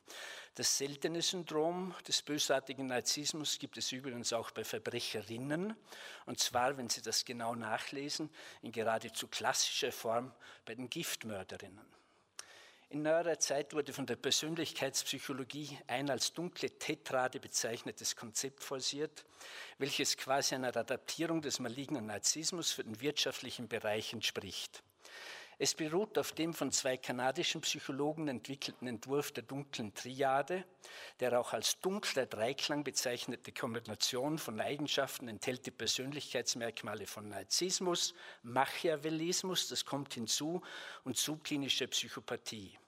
[0.56, 5.78] Das seltene Syndrom des bösartigen Narzissmus gibt es übrigens auch bei Verbrecherinnen,
[6.26, 8.30] und zwar, wenn Sie das genau nachlesen,
[8.64, 10.34] in geradezu klassischer Form
[10.66, 11.99] bei den Giftmörderinnen.
[12.92, 19.26] In neuerer Zeit wurde von der Persönlichkeitspsychologie ein als dunkle Tetrade bezeichnetes Konzept forciert,
[19.78, 24.82] welches quasi einer Adaptierung des malignen Narzissmus für den wirtschaftlichen Bereich entspricht.
[25.62, 30.64] Es beruht auf dem von zwei kanadischen Psychologen entwickelten Entwurf der dunklen Triade,
[31.20, 39.68] der auch als dunkler Dreiklang bezeichnete Kombination von Eigenschaften enthält die Persönlichkeitsmerkmale von Narzissmus, Machiavellismus,
[39.68, 40.62] das kommt hinzu,
[41.04, 42.80] und subklinischer Psychopathie.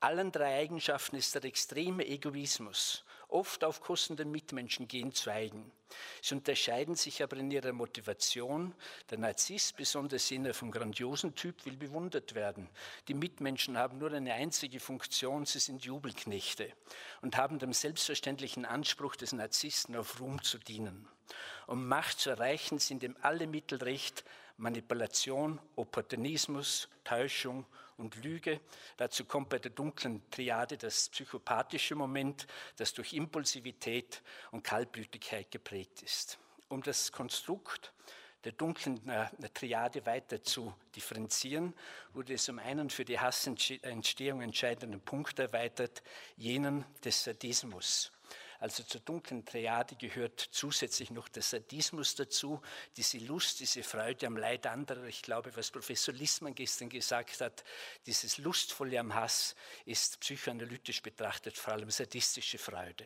[0.00, 5.70] Allen drei Eigenschaften ist der extreme Egoismus, oft auf Kosten der Mitmenschen gehen zu eigen.
[6.20, 8.74] Sie unterscheiden sich aber in ihrer Motivation.
[9.10, 12.68] Der Narzisst, besonders jener vom grandiosen Typ, will bewundert werden.
[13.08, 16.72] Die Mitmenschen haben nur eine einzige Funktion, sie sind Jubelknechte
[17.20, 21.08] und haben dem selbstverständlichen Anspruch des Narzissten auf Ruhm zu dienen.
[21.66, 24.24] Um Macht zu erreichen, sind ihm alle Mittel recht,
[24.62, 28.60] Manipulation, Opportunismus, Täuschung und Lüge.
[28.96, 32.46] Dazu kommt bei der dunklen Triade das psychopathische Moment,
[32.76, 34.22] das durch Impulsivität
[34.52, 36.38] und Kaltblütigkeit geprägt ist.
[36.68, 37.92] Um das Konstrukt
[38.44, 41.74] der dunklen äh, Triade weiter zu differenzieren,
[42.12, 46.04] wurde es um einen für die Hassentstehung entscheidenden Punkt erweitert,
[46.36, 48.12] jenen des Sadismus.
[48.62, 52.62] Also zur dunklen Triade gehört zusätzlich noch der Sadismus dazu,
[52.96, 55.02] diese Lust, diese Freude am Leid anderer.
[55.06, 57.64] Ich glaube, was Professor Lissmann gestern gesagt hat,
[58.06, 63.04] dieses Lustvolle am Hass ist psychoanalytisch betrachtet vor allem sadistische Freude.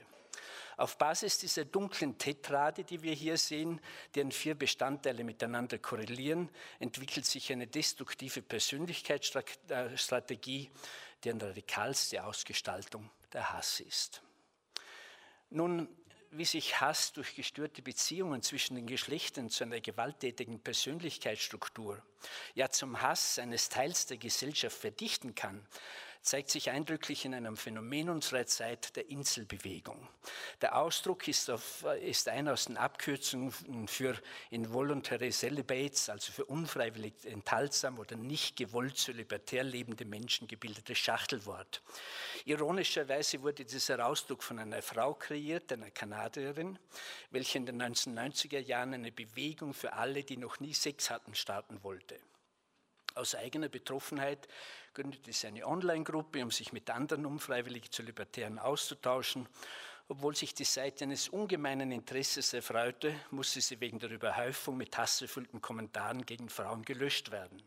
[0.76, 3.80] Auf Basis dieser dunklen Tetrade, die wir hier sehen,
[4.14, 10.70] deren vier Bestandteile miteinander korrelieren, entwickelt sich eine destruktive Persönlichkeitsstrategie,
[11.24, 14.20] deren radikalste Ausgestaltung der Hass ist.
[15.50, 15.88] Nun,
[16.30, 22.02] wie sich Hass durch gestörte Beziehungen zwischen den Geschlechtern zu einer gewalttätigen Persönlichkeitsstruktur,
[22.54, 25.66] ja zum Hass eines Teils der Gesellschaft verdichten kann,
[26.26, 30.08] zeigt sich eindrücklich in einem Phänomen unserer Zeit, der Inselbewegung.
[30.60, 33.52] Der Ausdruck ist, auf, ist ein aus den Abkürzungen
[33.86, 41.80] für involuntary celibates, also für unfreiwillig enthaltsam oder nicht gewollt zölibatär lebende Menschen gebildetes Schachtelwort.
[42.44, 46.76] Ironischerweise wurde dieser Ausdruck von einer Frau kreiert, einer Kanadierin,
[47.30, 51.84] welche in den 1990er Jahren eine Bewegung für alle, die noch nie Sex hatten, starten
[51.84, 52.18] wollte.
[53.16, 54.46] Aus eigener Betroffenheit
[54.92, 59.48] gründete sie eine Online-Gruppe, um sich mit anderen unfreiwillig zu Libertären auszutauschen.
[60.06, 65.62] Obwohl sich die Seite eines ungemeinen Interesses erfreute, musste sie wegen der Überhäufung mit hasserfüllten
[65.62, 67.62] Kommentaren gegen Frauen gelöscht werden.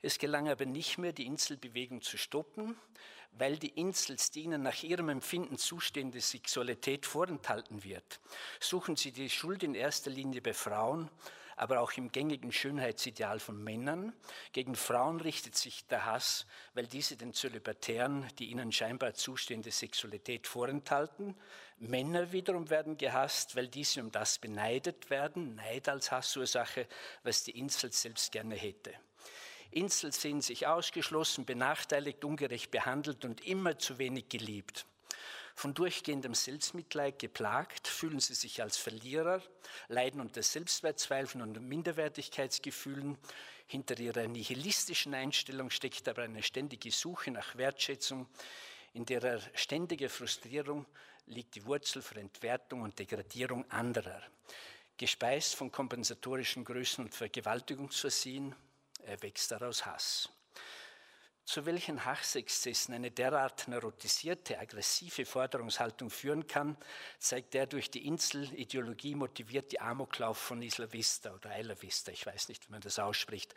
[0.00, 2.74] Es gelang aber nicht mehr, die Inselbewegung zu stoppen,
[3.32, 8.18] weil die Insels, die ihnen nach ihrem Empfinden zustehende Sexualität vorenthalten wird.
[8.60, 11.10] Suchen sie die Schuld in erster Linie bei Frauen
[11.56, 14.12] aber auch im gängigen Schönheitsideal von Männern.
[14.52, 20.46] Gegen Frauen richtet sich der Hass, weil diese den Zölibatären die ihnen scheinbar zustehende Sexualität
[20.46, 21.34] vorenthalten.
[21.78, 26.86] Männer wiederum werden gehasst, weil diese um das beneidet werden, Neid als Hassursache,
[27.22, 28.92] was die Insel selbst gerne hätte.
[29.70, 34.86] Insel sehen sich ausgeschlossen, benachteiligt, ungerecht behandelt und immer zu wenig geliebt.
[35.54, 39.40] Von durchgehendem Selbstmitleid geplagt, fühlen sie sich als Verlierer,
[39.88, 43.16] leiden unter Selbstwertzweifeln und Minderwertigkeitsgefühlen.
[43.66, 48.26] Hinter ihrer nihilistischen Einstellung steckt aber eine ständige Suche nach Wertschätzung.
[48.92, 50.86] In der ständigen Frustrierung
[51.26, 54.22] liegt die Wurzel für Entwertung und Degradierung anderer.
[54.96, 58.54] Gespeist von kompensatorischen Größen und Vergewaltigungsversehen
[59.06, 60.28] erwächst daraus Hass
[61.44, 66.76] zu welchen Hassexzessen eine derart neurotisierte, aggressive Forderungshaltung führen kann,
[67.18, 72.48] zeigt der durch die Inselideologie motivierte Amoklauf von Isla Vista oder Isla Vista, ich weiß
[72.48, 73.54] nicht, wie man das ausspricht.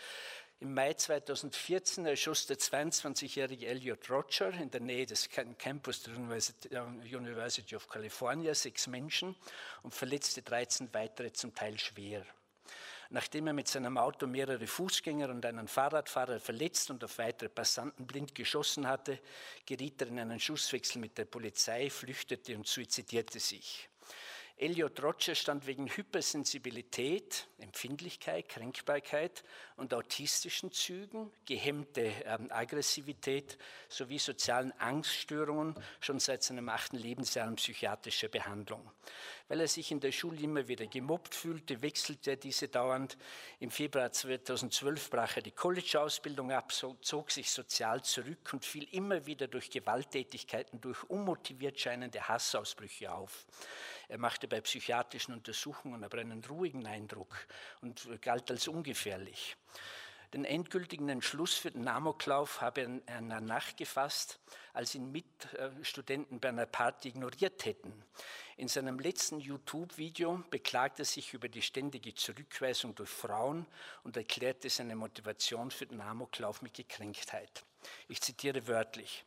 [0.59, 7.75] Im Mai 2014 erschoss der 22-jährige Elliot Roger in der Nähe des Campus der University
[7.75, 9.35] of California sechs Menschen
[9.83, 12.25] und verletzte 13 weitere zum Teil schwer.
[13.09, 18.05] Nachdem er mit seinem Auto mehrere Fußgänger und einen Fahrradfahrer verletzt und auf weitere Passanten
[18.05, 19.19] blind geschossen hatte,
[19.65, 23.89] geriet er in einen Schusswechsel mit der Polizei, flüchtete und suizidierte sich.
[24.59, 29.43] Elliot Roger stand wegen Hypersensibilität, Empfindlichkeit, Kränkbarkeit
[29.75, 37.55] und autistischen Zügen, gehemmte ähm, Aggressivität sowie sozialen Angststörungen schon seit seinem achten Lebensjahr in
[37.55, 38.89] psychiatrischer Behandlung.
[39.47, 43.17] Weil er sich in der Schule immer wieder gemobbt fühlte, wechselte er diese dauernd.
[43.59, 49.25] Im Februar 2012 brach er die College-Ausbildung ab, zog sich sozial zurück und fiel immer
[49.25, 53.45] wieder durch Gewalttätigkeiten, durch unmotiviert scheinende Hassausbrüche auf.
[54.09, 57.35] Er machte bei psychiatrischen Untersuchungen aber einen ruhigen Eindruck
[57.81, 59.55] und galt als ungefährlich.
[60.33, 64.39] Den endgültigen Entschluss für den Amoklauf habe er Nacht gefasst,
[64.73, 68.03] als ihn Mitstudenten bei einer Party ignoriert hätten.
[68.57, 73.65] In seinem letzten YouTube-Video beklagte er sich über die ständige Zurückweisung durch Frauen
[74.03, 77.63] und erklärte seine Motivation für den Amoklauf mit Gekränktheit.
[78.09, 79.23] Ich zitiere wörtlich.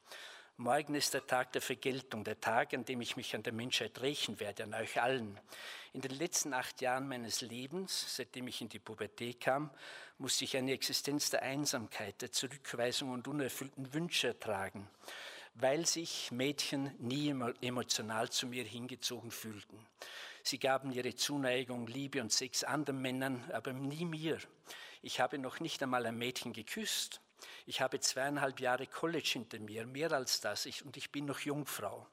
[0.61, 3.99] Morgen ist der Tag der Vergeltung, der Tag, an dem ich mich an der Menschheit
[4.03, 5.40] rächen werde, an euch allen.
[5.94, 9.70] In den letzten acht Jahren meines Lebens, seitdem ich in die Pubertät kam,
[10.18, 14.87] musste ich eine Existenz der Einsamkeit, der Zurückweisung und unerfüllten Wünsche ertragen
[15.55, 19.85] weil sich Mädchen nie emotional zu mir hingezogen fühlten.
[20.44, 24.38] Sie gaben ihre Zuneigung, Liebe und Sex anderen Männern, aber nie mir.
[25.03, 27.20] Ich habe noch nicht einmal ein Mädchen geküsst.
[27.66, 31.40] Ich habe zweieinhalb Jahre College hinter mir, mehr als das, ich, und ich bin noch
[31.40, 32.07] Jungfrau.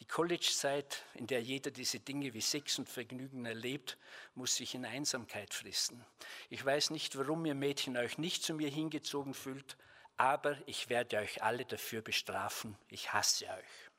[0.00, 3.96] Die College-Zeit, in der jeder diese Dinge wie Sex und Vergnügen erlebt,
[4.34, 6.04] muss sich in Einsamkeit fristen.
[6.50, 9.76] Ich weiß nicht, warum ihr Mädchen euch nicht zu mir hingezogen fühlt,
[10.16, 13.90] aber ich werde euch alle dafür bestrafen, ich hasse euch.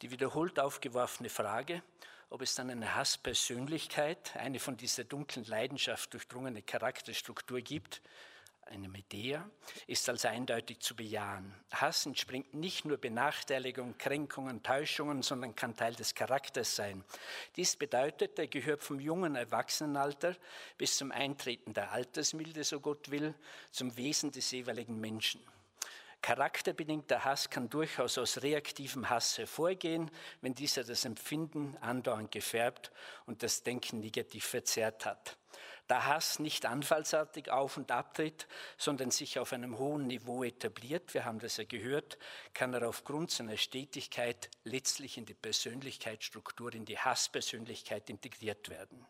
[0.00, 1.82] Die wiederholt aufgeworfene Frage,
[2.30, 8.00] ob es dann eine Hasspersönlichkeit, eine von dieser dunklen Leidenschaft durchdrungene Charakterstruktur gibt,
[8.66, 9.48] eine Medea,
[9.86, 11.54] ist als eindeutig zu bejahen.
[11.70, 17.04] Hass entspringt nicht nur Benachteiligung, Kränkungen, Täuschungen, sondern kann Teil des Charakters sein.
[17.56, 20.36] Dies bedeutet, er gehört vom jungen Erwachsenenalter
[20.78, 23.34] bis zum Eintreten der Altersmilde, so Gott will,
[23.70, 25.40] zum Wesen des jeweiligen Menschen.
[26.22, 30.08] Charakterbedingter Hass kann durchaus aus reaktivem Hass hervorgehen,
[30.40, 32.92] wenn dieser das Empfinden andauernd gefärbt
[33.26, 35.36] und das Denken negativ verzerrt hat.
[35.88, 38.46] Da Hass nicht anfallsartig auf und abtritt,
[38.78, 42.18] sondern sich auf einem hohen Niveau etabliert, wir haben das ja gehört,
[42.54, 49.06] kann er aufgrund seiner Stetigkeit letztlich in die Persönlichkeitsstruktur, in die Hasspersönlichkeit integriert werden.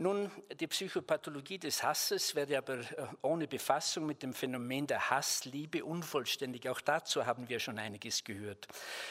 [0.00, 2.86] Nun, die Psychopathologie des Hasses wäre aber äh,
[3.20, 6.70] ohne Befassung mit dem Phänomen der Hassliebe unvollständig.
[6.70, 8.66] Auch dazu haben wir schon einiges gehört,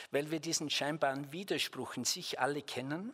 [0.10, 3.13] weil wir diesen scheinbaren Widerspruch in sich alle kennen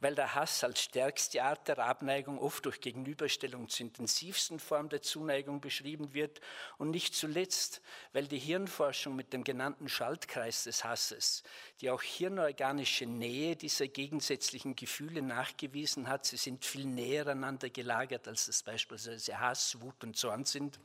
[0.00, 5.02] weil der Hass als stärkste Art der Abneigung oft durch Gegenüberstellung zur intensivsten Form der
[5.02, 6.40] Zuneigung beschrieben wird
[6.78, 11.42] und nicht zuletzt, weil die Hirnforschung mit dem genannten Schaltkreis des Hasses,
[11.80, 18.28] die auch hirnorganische Nähe dieser gegensätzlichen Gefühle nachgewiesen hat, sie sind viel näher aneinander gelagert,
[18.28, 20.78] als es beispielsweise Hass, Wut und Zorn sind.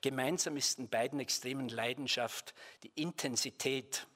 [0.00, 4.06] Gemeinsam ist in beiden extremen Leidenschaft die Intensität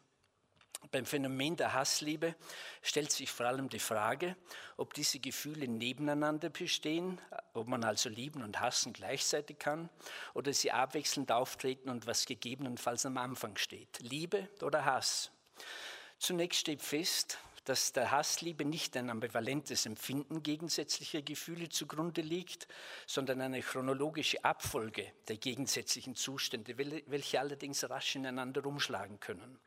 [0.91, 2.35] beim Phänomen der Hassliebe
[2.83, 4.37] stellt sich vor allem die Frage,
[4.77, 7.21] ob diese Gefühle nebeneinander bestehen,
[7.53, 9.91] ob man also lieben und hassen gleichzeitig kann,
[10.35, 15.31] oder sie abwechselnd auftreten und was gegebenenfalls am Anfang steht, Liebe oder Hass.
[16.19, 17.39] Zunächst steht fest,
[17.69, 22.67] dass der Hassliebe nicht ein ambivalentes Empfinden gegensätzlicher Gefühle zugrunde liegt,
[23.07, 29.59] sondern eine chronologische Abfolge der gegensätzlichen Zustände, welche allerdings rasch ineinander umschlagen können.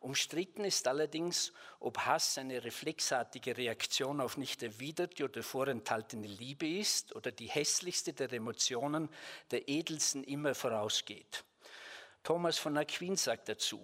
[0.00, 7.14] Umstritten ist allerdings, ob Hass eine reflexartige Reaktion auf nicht erwiderte oder vorenthaltene Liebe ist
[7.14, 9.08] oder die hässlichste der Emotionen
[9.52, 11.44] der edelsten immer vorausgeht.
[12.24, 13.80] Thomas von Aquin sagt dazu,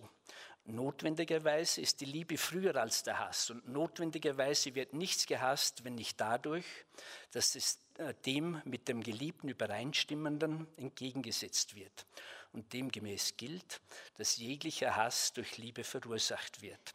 [0.64, 6.20] Notwendigerweise ist die Liebe früher als der Hass und notwendigerweise wird nichts gehasst, wenn nicht
[6.20, 6.64] dadurch,
[7.32, 12.06] dass es äh, dem mit dem Geliebten übereinstimmenden entgegengesetzt wird
[12.52, 13.80] und demgemäß gilt,
[14.18, 16.94] dass jeglicher Hass durch Liebe verursacht wird.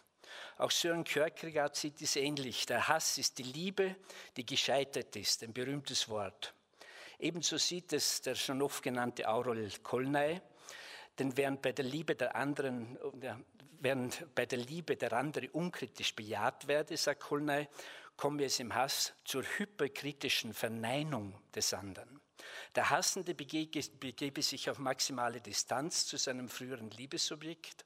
[0.58, 2.66] Auch Sören Kierkegaard sieht es ähnlich.
[2.68, 3.96] Der Hass ist die Liebe,
[4.38, 6.54] die gescheitert ist, ein berühmtes Wort.
[7.20, 10.40] Ebenso sieht es der schon oft genannte Aurel Kolnay,
[11.20, 12.98] denn während bei der Liebe der anderen,
[13.80, 17.68] während bei der Liebe der andere unkritisch bejaht werde, sagt Kolnay,
[18.16, 22.20] komme es im Hass zur hyperkritischen Verneinung des anderen.
[22.76, 27.86] Der Hassende begebe sich auf maximale Distanz zu seinem früheren Liebessobjekt,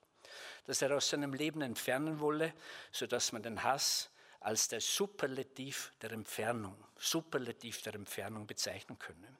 [0.65, 2.53] das er aus seinem Leben entfernen wolle,
[2.91, 9.37] sodass man den Hass als der Superlativ der Entfernung, Superlativ der Entfernung bezeichnen können.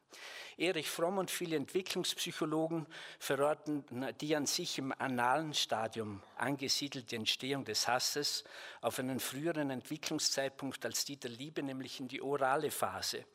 [0.58, 2.86] Erich Fromm und viele Entwicklungspsychologen
[3.20, 3.86] verorten
[4.20, 8.44] die an sich im analen Stadium angesiedelte Entstehung des Hasses
[8.82, 13.26] auf einen früheren Entwicklungszeitpunkt als die der Liebe, nämlich in die orale Phase.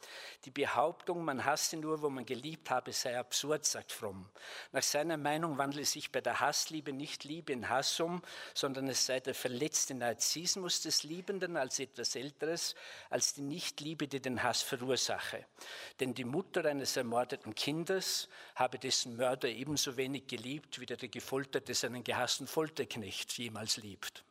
[0.45, 4.29] Die Behauptung, man hasse nur, wo man geliebt habe, sei absurd, sagt Fromm.
[4.72, 8.22] Nach seiner Meinung wandle sich bei der Hassliebe nicht Liebe in Hass um,
[8.55, 12.74] sondern es sei der verletzte Narzissmus des Liebenden als etwas Älteres,
[13.11, 15.47] als die Nichtliebe, die den Hass verursache.
[16.01, 21.75] Denn die Mutter eines ermordeten Kindes habe dessen Mörder ebenso wenig geliebt, wie der Gefolterte
[21.75, 24.26] seinen gehassten Folterknecht jemals liebt.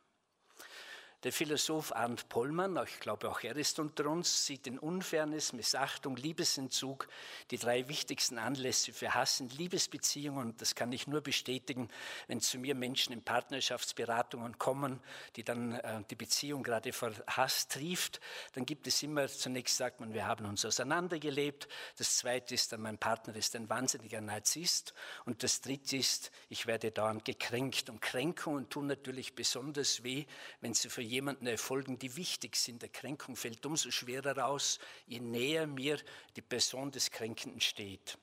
[1.24, 6.16] Der Philosoph Arndt Pollmann, ich glaube auch er ist unter uns, sieht in Unfairness, Missachtung,
[6.18, 7.08] Liebesentzug
[7.52, 10.52] die drei wichtigsten Anlässe für Hass in Liebesbeziehungen.
[10.52, 11.90] Und das kann ich nur bestätigen,
[12.28, 15.00] wenn zu mir Menschen in Partnerschaftsberatungen kommen,
[15.36, 18.20] die dann äh, die Beziehung gerade vor Hass trieft.
[18.54, 21.68] Dann gibt es immer, zunächst sagt man, wir haben uns auseinandergelebt.
[21.98, 24.94] Das zweite ist dann, mein Partner ist ein wahnsinniger Narzisst.
[25.26, 27.90] Und das dritte ist, ich werde dauernd gekränkt.
[27.90, 30.26] Und Kränkungen tun natürlich besonders weh,
[30.62, 32.82] wenn sie für jemanden erfolgen, die wichtig sind.
[32.82, 35.98] Der Kränkung fällt umso schwerer aus, je näher mir
[36.36, 38.18] die Person des Kränkenden steht.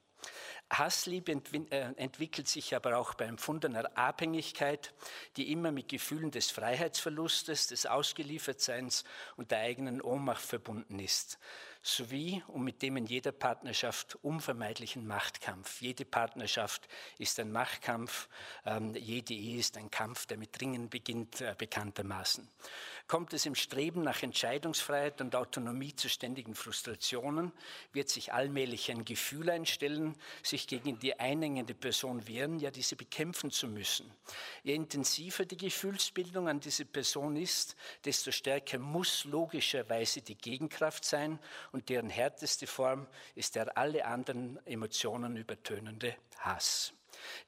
[0.71, 4.95] Hassliebe äh, entwickelt sich aber auch bei empfundener Abhängigkeit,
[5.37, 9.05] die immer mit Gefühlen des Freiheitsverlustes, des Ausgeliefertseins
[9.37, 11.39] und der eigenen Ohnmacht verbunden ist
[11.83, 15.83] sowie und mit dem in jeder Partnerschaft unvermeidlichen Machtkampf.
[15.83, 18.29] Jede Partnerschaft ist ein Machtkampf,
[18.65, 22.49] ähm, jede Ehe ist ein Kampf, der mit Dringen beginnt, äh, bekanntermaßen.
[23.09, 27.53] Kommt es im Streben nach Entscheidungsfreiheit und Autonomie zu ständigen Frustrationen,
[27.93, 33.51] wird sich allmählich ein Gefühl einstellen, sich gegen die einengende Person wehren, ja diese bekämpfen
[33.51, 34.11] zu müssen.
[34.63, 41.41] Je intensiver die Gefühlsbildung an diese Person ist, desto stärker muss logischerweise die Gegenkraft sein
[41.73, 46.93] und deren härteste Form ist der alle anderen Emotionen übertönende Hass.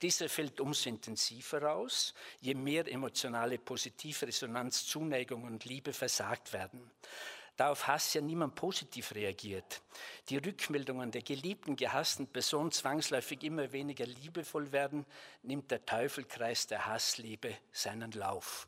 [0.03, 6.91] Dieser fällt umso intensiver aus, je mehr emotionale Positivresonanz, Zuneigung und Liebe versagt werden.
[7.57, 9.81] Da auf Hass ja niemand positiv reagiert,
[10.29, 15.07] die Rückmeldungen der geliebten, gehassten Person zwangsläufig immer weniger liebevoll werden,
[15.43, 18.67] nimmt der Teufelkreis der Hassliebe seinen Lauf.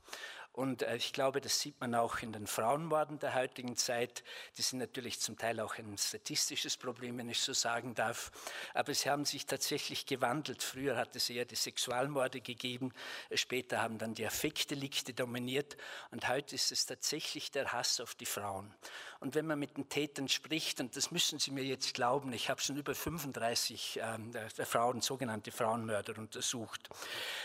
[0.56, 4.24] Und äh, ich glaube, das sieht man auch in den Frauenmorden der heutigen Zeit.
[4.56, 8.32] Die sind natürlich zum Teil auch ein statistisches Problem, wenn ich so sagen darf.
[8.72, 10.62] Aber sie haben sich tatsächlich gewandelt.
[10.62, 12.94] Früher hat es eher die Sexualmorde gegeben.
[13.34, 15.76] Später haben dann die Affektdelikte dominiert.
[16.10, 18.74] Und heute ist es tatsächlich der Hass auf die Frauen.
[19.20, 22.50] Und wenn man mit den Tätern spricht, und das müssen Sie mir jetzt glauben, ich
[22.50, 26.88] habe schon über 35 ähm, äh, Frauen, sogenannte Frauenmörder untersucht,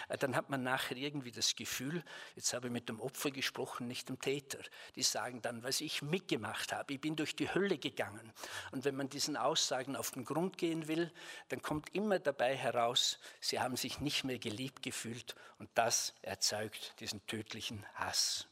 [0.10, 2.04] äh, dann hat man nachher irgendwie das Gefühl,
[2.36, 4.60] jetzt habe ich mit dem Opfer gesprochen, nicht dem Täter.
[4.96, 8.32] Die sagen dann, was ich mitgemacht habe, ich bin durch die Hölle gegangen.
[8.72, 11.12] Und wenn man diesen Aussagen auf den Grund gehen will,
[11.50, 17.00] dann kommt immer dabei heraus, sie haben sich nicht mehr geliebt gefühlt und das erzeugt
[17.00, 18.51] diesen tödlichen Hass.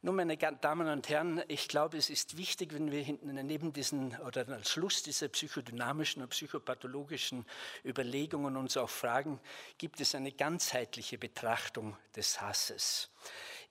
[0.00, 4.46] Nun, meine Damen und Herren, ich glaube, es ist wichtig, wenn wir neben diesen oder
[4.48, 7.44] als Schluss dieser psychodynamischen und psychopathologischen
[7.84, 9.40] Überlegungen uns auch fragen,
[9.76, 13.10] gibt es eine ganzheitliche Betrachtung des Hasses?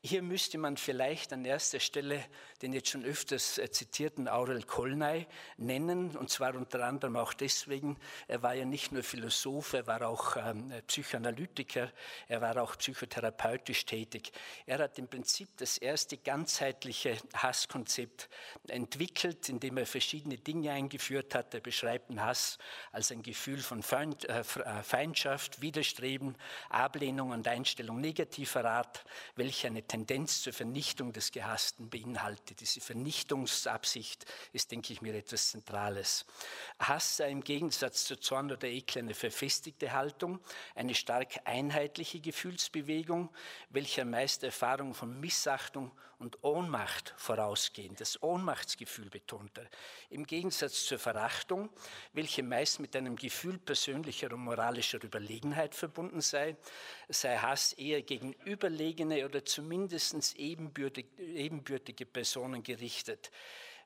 [0.02, 2.26] Hier müsste man vielleicht an erster Stelle
[2.62, 5.28] den jetzt schon öfters äh, zitierten Aurel Kolnay
[5.58, 7.98] nennen, und zwar unter anderem auch deswegen,
[8.28, 11.92] er war ja nicht nur Philosoph, er war auch ähm, Psychoanalytiker,
[12.28, 14.32] er war auch psychotherapeutisch tätig.
[14.66, 18.30] Er hat im Prinzip das erste ganzheitliche Hasskonzept
[18.68, 21.54] entwickelt, indem er verschiedene Dinge eingeführt hat.
[21.54, 22.58] Er beschreibt den Hass
[22.92, 24.44] als ein Gefühl von äh, äh
[24.84, 26.36] Feindschaft, Widerstreben,
[26.70, 29.06] Ablehnung und Einstellung negativer Art,
[29.36, 32.47] welche eine Tendenz zur Vernichtung des Gehassten beinhaltet.
[32.56, 36.26] Diese Vernichtungsabsicht ist, denke ich mir, etwas Zentrales.
[36.80, 40.40] Hass sei im Gegensatz zu Zorn oder Ekel eine verfestigte Haltung,
[40.76, 43.30] eine stark einheitliche Gefühlsbewegung,
[43.70, 47.96] welcher meist Erfahrung von Missachtung und Ohnmacht vorausgehen.
[47.96, 49.68] Das Ohnmachtsgefühl betont er.
[50.10, 51.70] Im Gegensatz zur Verachtung,
[52.14, 56.56] welche meist mit einem Gefühl persönlicher und moralischer Überlegenheit verbunden sei,
[57.10, 63.32] sei Hass eher gegen überlegene oder zumindest ebenbürtige, ebenbürtige Personen gerichtet.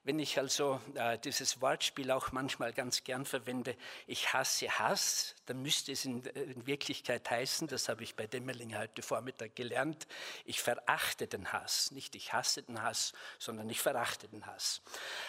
[0.04, 3.76] Wenn ich also äh, dieses Wortspiel auch manchmal ganz gern verwende,
[4.08, 8.26] ich hasse Hass, dann müsste es in, äh, in Wirklichkeit heißen, das habe ich bei
[8.26, 10.08] Demmerling heute Vormittag gelernt,
[10.44, 11.92] ich verachte den Hass.
[11.92, 14.82] Nicht ich hasse den Hass, sondern ich verachte den Hass.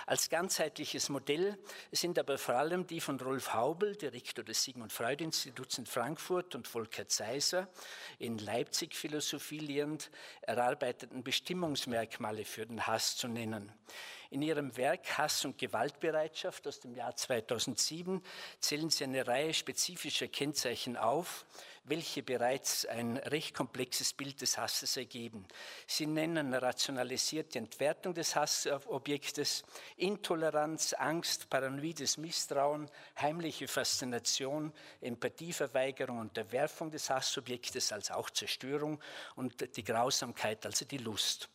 [0.06, 1.58] Als ganzheitliches Modell
[1.90, 6.54] sind aber vor allem die von Rolf Haubel, Direktor des Sigmund Freud Instituts in Frankfurt,
[6.54, 7.68] und Volker Zeiser
[8.18, 10.10] in Leipzig Philosophie lehrend
[10.40, 13.70] erarbeiteten Bestimmungsmerkmale für den Hass zu nennen.
[14.32, 18.22] In ihrem Werk Hass und Gewaltbereitschaft aus dem Jahr 2007
[18.60, 21.44] zählen sie eine Reihe spezifischer Kennzeichen auf,
[21.84, 25.46] welche bereits ein recht komplexes Bild des Hasses ergeben.
[25.86, 29.64] Sie nennen rationalisierte Entwertung des Hassobjektes,
[29.96, 32.88] Intoleranz, Angst, paranoides Misstrauen,
[33.20, 39.00] heimliche Faszination, Empathieverweigerung, Unterwerfung des Hassobjektes als auch Zerstörung
[39.34, 41.48] und die Grausamkeit, also die Lust.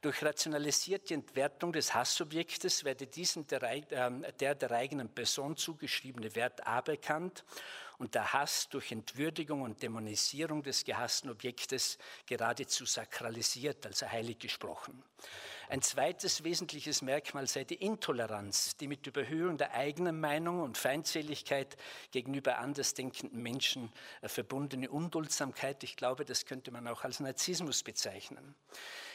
[0.00, 6.66] Durch rationalisierte Entwertung des Hassobjektes werde diesem der, ähm, der der eigenen Person zugeschriebene Wert
[6.66, 7.44] aberkannt
[8.00, 15.04] und der Hass durch Entwürdigung und Dämonisierung des gehassten Objektes geradezu sakralisiert, also heilig gesprochen.
[15.68, 21.76] Ein zweites wesentliches Merkmal sei die Intoleranz, die mit Überhöhung der eigenen Meinung und Feindseligkeit
[22.10, 23.92] gegenüber andersdenkenden Menschen
[24.22, 25.84] äh, verbundene Unduldsamkeit.
[25.84, 28.54] Ich glaube, das könnte man auch als Narzissmus bezeichnen.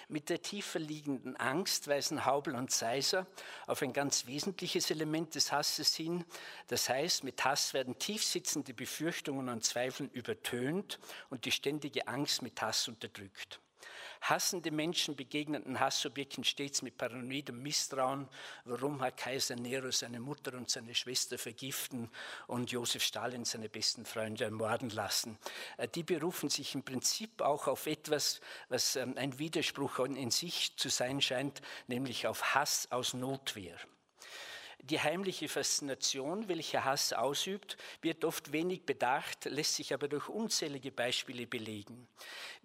[0.07, 3.25] Mit der tiefer liegenden Angst weisen Haubel und Seiser
[3.67, 6.23] auf ein ganz wesentliches Element des Hasses hin.
[6.67, 10.99] Das heißt, mit Hass werden tiefsitzende Befürchtungen und Zweifeln übertönt
[11.29, 13.59] und die ständige Angst mit Hass unterdrückt.
[14.29, 18.27] Hassende Menschen begegneten Hassobjekten stets mit paranoidem Misstrauen.
[18.63, 22.09] Warum hat Kaiser Nero seine Mutter und seine Schwester vergiften
[22.47, 25.37] und Josef Stalin seine besten Freunde ermorden lassen?
[25.77, 30.75] Äh, die berufen sich im Prinzip auch auf etwas, was ähm, ein Widerspruch in sich
[30.75, 33.77] zu sein scheint, nämlich auf Hass aus Notwehr.
[34.89, 40.91] Die heimliche Faszination, welche Hass ausübt, wird oft wenig bedacht, lässt sich aber durch unzählige
[40.91, 42.07] Beispiele belegen.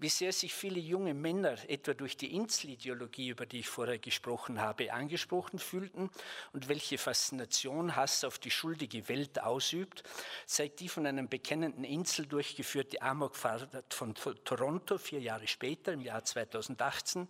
[0.00, 4.58] Wie sehr sich viele junge Männer etwa durch die Inselideologie, über die ich vorher gesprochen
[4.58, 6.08] habe, angesprochen fühlten
[6.54, 10.02] und welche Faszination Hass auf die schuldige Welt ausübt,
[10.46, 16.24] zeigt die von einem bekennenden Insel durchgeführte Amokfahrt von Toronto vier Jahre später, im Jahr
[16.24, 17.28] 2018.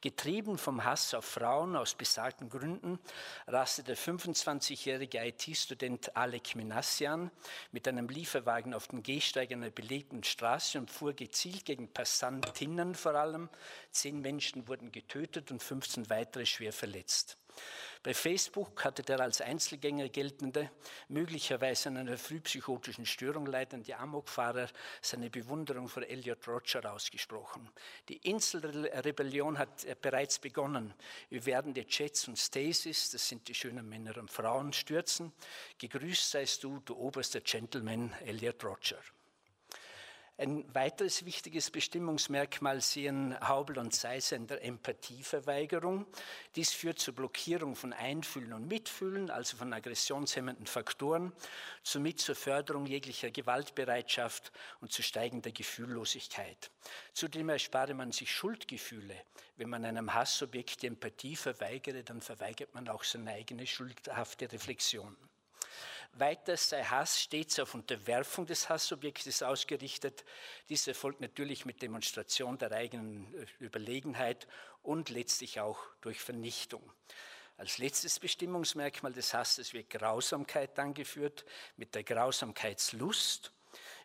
[0.00, 2.98] Getrieben vom Hass auf Frauen aus besagten Gründen
[3.46, 7.30] raste der 25-jährige IT-Student Alek Minassian
[7.70, 13.14] mit einem Lieferwagen auf den Gehsteig einer belegten Straße und fuhr gezielt gegen Passantinnen vor
[13.14, 13.50] allem.
[13.90, 17.36] Zehn Menschen wurden getötet und 15 weitere schwer verletzt.
[18.02, 20.70] Bei Facebook hatte der als Einzelgänger geltende,
[21.08, 24.68] möglicherweise an einer frühpsychotischen Störung leidende Amokfahrer
[25.02, 27.68] seine Bewunderung für Elliot Roger ausgesprochen.
[28.08, 30.94] Die Inselrebellion hat bereits begonnen.
[31.28, 35.34] Wir werden die Jets und Stasis, das sind die schönen Männer und Frauen, stürzen.
[35.76, 38.96] Gegrüßt seist du, du oberster Gentleman Elliot Roger.
[40.40, 46.06] Ein weiteres wichtiges Bestimmungsmerkmal sehen Haubel und Seiser in der Empathieverweigerung.
[46.56, 51.34] Dies führt zur Blockierung von Einfühlen und Mitfühlen, also von aggressionshemmenden Faktoren,
[51.82, 56.70] somit zur Förderung jeglicher Gewaltbereitschaft und zu steigender Gefühllosigkeit.
[57.12, 59.16] Zudem erspare man sich Schuldgefühle.
[59.58, 65.14] Wenn man einem Hassobjekt die Empathie verweigere, dann verweigert man auch seine eigene schuldhafte Reflexion.
[66.14, 70.24] Weiter sei Hass stets auf Unterwerfung des Hassobjektes ausgerichtet.
[70.68, 74.46] Dies erfolgt natürlich mit Demonstration der eigenen äh, Überlegenheit
[74.82, 76.82] und letztlich auch durch Vernichtung.
[77.56, 81.44] Als letztes Bestimmungsmerkmal des Hasses wird Grausamkeit angeführt
[81.76, 83.52] mit der Grausamkeitslust.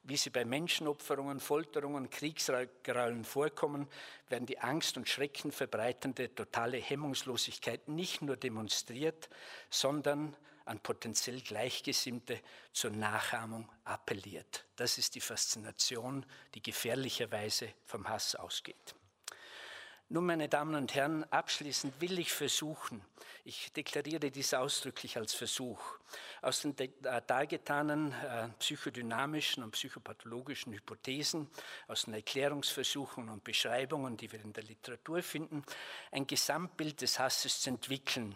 [0.03, 3.87] Wie sie bei Menschenopferungen, Folterungen, Kriegsgraulen vorkommen,
[4.29, 9.29] werden die Angst und Schrecken verbreitende totale Hemmungslosigkeit nicht nur demonstriert,
[9.69, 10.35] sondern
[10.65, 12.39] an potenziell Gleichgesinnte
[12.73, 14.65] zur Nachahmung appelliert.
[14.75, 18.95] Das ist die Faszination, die gefährlicherweise vom Hass ausgeht.
[20.07, 23.01] Nun, meine Damen und Herren, abschließend will ich versuchen,
[23.43, 25.79] ich deklariere dies ausdrücklich als Versuch,
[26.43, 31.49] aus den äh, dargetanen äh, psychodynamischen und psychopathologischen Hypothesen,
[31.87, 35.63] aus den Erklärungsversuchen und Beschreibungen, die wir in der Literatur finden,
[36.11, 38.35] ein Gesamtbild des Hasses zu entwickeln.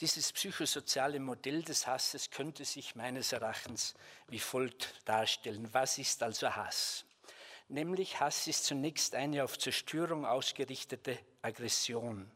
[0.00, 3.94] Dieses psychosoziale Modell des Hasses könnte sich meines Erachtens
[4.28, 5.68] wie folgt darstellen.
[5.72, 7.04] Was ist also Hass?
[7.66, 12.30] Nämlich Hass ist zunächst eine auf Zerstörung ausgerichtete Aggression.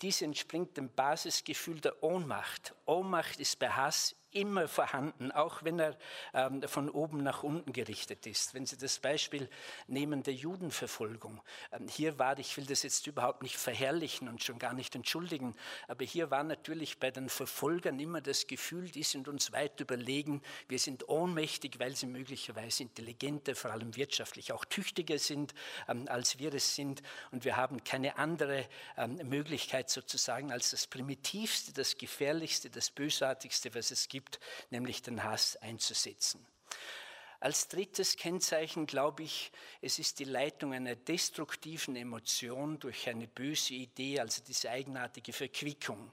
[0.00, 2.74] Dies entspringt dem Basisgefühl der Ohnmacht.
[2.86, 5.96] Ohnmacht ist bei Hass immer vorhanden, auch wenn er
[6.34, 8.54] ähm, von oben nach unten gerichtet ist.
[8.54, 9.48] Wenn Sie das Beispiel
[9.86, 11.40] nehmen der Judenverfolgung.
[11.72, 15.54] Ähm, hier war, ich will das jetzt überhaupt nicht verherrlichen und schon gar nicht entschuldigen,
[15.88, 20.42] aber hier war natürlich bei den Verfolgern immer das Gefühl, die sind uns weit überlegen,
[20.68, 25.54] wir sind ohnmächtig, weil sie möglicherweise intelligenter, vor allem wirtschaftlich auch tüchtiger sind,
[25.88, 28.66] ähm, als wir es sind und wir haben keine andere
[28.96, 34.25] ähm, Möglichkeit sozusagen als das Primitivste, das Gefährlichste, das Bösartigste, was es gibt,
[34.70, 36.46] nämlich den Hass einzusetzen.
[37.38, 39.52] Als drittes Kennzeichen glaube ich,
[39.82, 46.10] es ist die Leitung einer destruktiven Emotion durch eine böse Idee, also diese eigenartige Verquickung.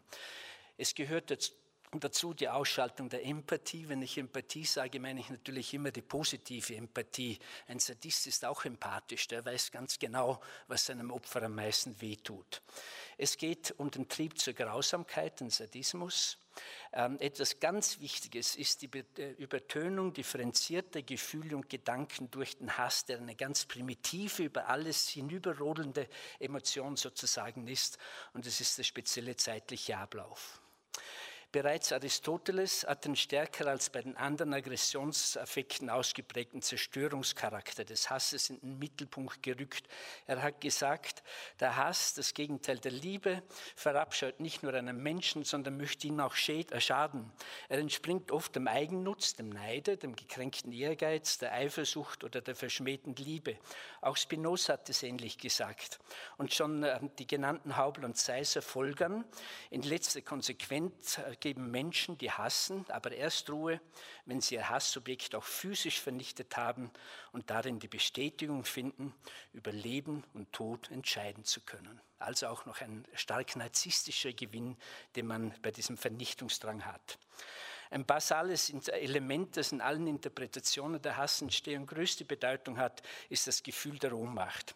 [0.77, 1.53] Es gehört dazu,
[1.99, 3.87] dazu die Ausschaltung der Empathie.
[3.87, 7.39] Wenn ich Empathie sage, meine ich natürlich immer die positive Empathie.
[7.67, 12.61] Ein Sadist ist auch empathisch, der weiß ganz genau, was seinem Opfer am meisten wehtut.
[13.17, 16.37] Es geht um den Trieb zur Grausamkeit, den Sadismus.
[16.93, 23.05] Ähm, etwas ganz Wichtiges ist die äh, Übertönung differenzierter Gefühle und Gedanken durch den Hass,
[23.05, 26.07] der eine ganz primitive, über alles hinüberrodelnde
[26.39, 27.97] Emotion sozusagen ist.
[28.33, 30.61] Und es ist der spezielle zeitliche Ablauf.
[31.53, 38.59] Bereits Aristoteles hat den stärker als bei den anderen Aggressionsaffekten ausgeprägten Zerstörungscharakter des Hasses in
[38.59, 39.87] den Mittelpunkt gerückt.
[40.25, 41.21] Er hat gesagt,
[41.59, 43.43] der Hass, das Gegenteil der Liebe,
[43.75, 47.31] verabscheut nicht nur einen Menschen, sondern möchte ihm auch äh, schaden.
[47.69, 53.15] Er entspringt oft dem Eigennutz, dem Neide, dem gekränkten Ehrgeiz, der Eifersucht oder der verschmähten
[53.15, 53.59] Liebe.
[54.01, 55.99] Auch Spinoza hat es ähnlich gesagt.
[56.37, 59.23] Und schon äh, die genannten Haubel und Seiser folgern
[59.69, 63.81] in letzter Konsequenz äh, geben Menschen, die hassen, aber erst Ruhe,
[64.25, 66.89] wenn sie ihr Hassobjekt auch physisch vernichtet haben
[67.33, 69.13] und darin die Bestätigung finden,
[69.51, 71.99] über Leben und Tod entscheiden zu können.
[72.17, 74.77] Also auch noch ein stark narzisstischer Gewinn,
[75.17, 77.19] den man bei diesem Vernichtungsdrang hat.
[77.93, 83.99] Ein basales Element, das in allen Interpretationen der Hassentstehung größte Bedeutung hat, ist das Gefühl
[83.99, 84.73] der Ohnmacht.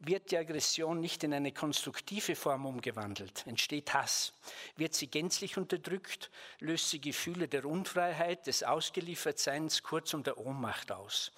[0.00, 4.34] Wird die Aggression nicht in eine konstruktive Form umgewandelt, entsteht Hass.
[4.76, 11.32] Wird sie gänzlich unterdrückt, löst sie Gefühle der Unfreiheit, des Ausgeliefertseins, kurzum der Ohnmacht aus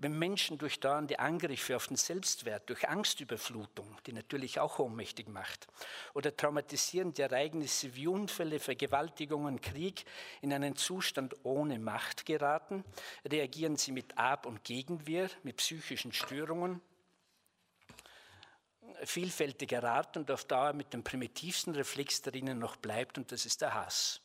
[0.00, 5.68] wenn Menschen durch dauernde Angriffe auf den Selbstwert, durch Angstüberflutung, die natürlich auch ohnmächtig macht,
[6.14, 10.04] oder traumatisierende Ereignisse wie Unfälle, Vergewaltigungen, Krieg
[10.40, 12.82] in einen Zustand ohne Macht geraten,
[13.26, 16.80] reagieren sie mit Ab- und Gegenwehr, mit psychischen Störungen,
[19.04, 23.44] vielfältiger Art und auf Dauer mit dem primitivsten Reflex, der ihnen noch bleibt, und das
[23.44, 24.22] ist der Hass.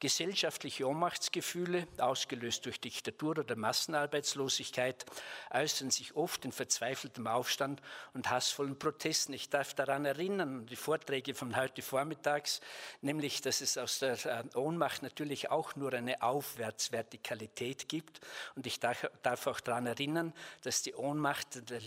[0.00, 5.04] Gesellschaftliche Ohnmachtsgefühle, ausgelöst durch Diktatur oder Massenarbeitslosigkeit,
[5.50, 7.82] äußern sich oft in verzweifeltem Aufstand
[8.14, 9.34] und hassvollen Protesten.
[9.34, 12.62] Ich darf daran erinnern, die Vorträge von heute vormittags,
[13.02, 18.20] nämlich, dass es aus der äh, Ohnmacht natürlich auch nur eine Aufwärtsvertikalität gibt.
[18.54, 20.32] Und ich darf auch daran erinnern,
[20.62, 21.80] dass die Ohnmacht der,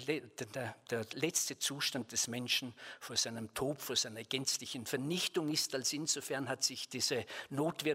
[0.54, 5.74] der, der letzte Zustand des Menschen vor seinem Tod, vor seiner gänzlichen Vernichtung ist.
[5.74, 7.26] Als insofern hat sich diese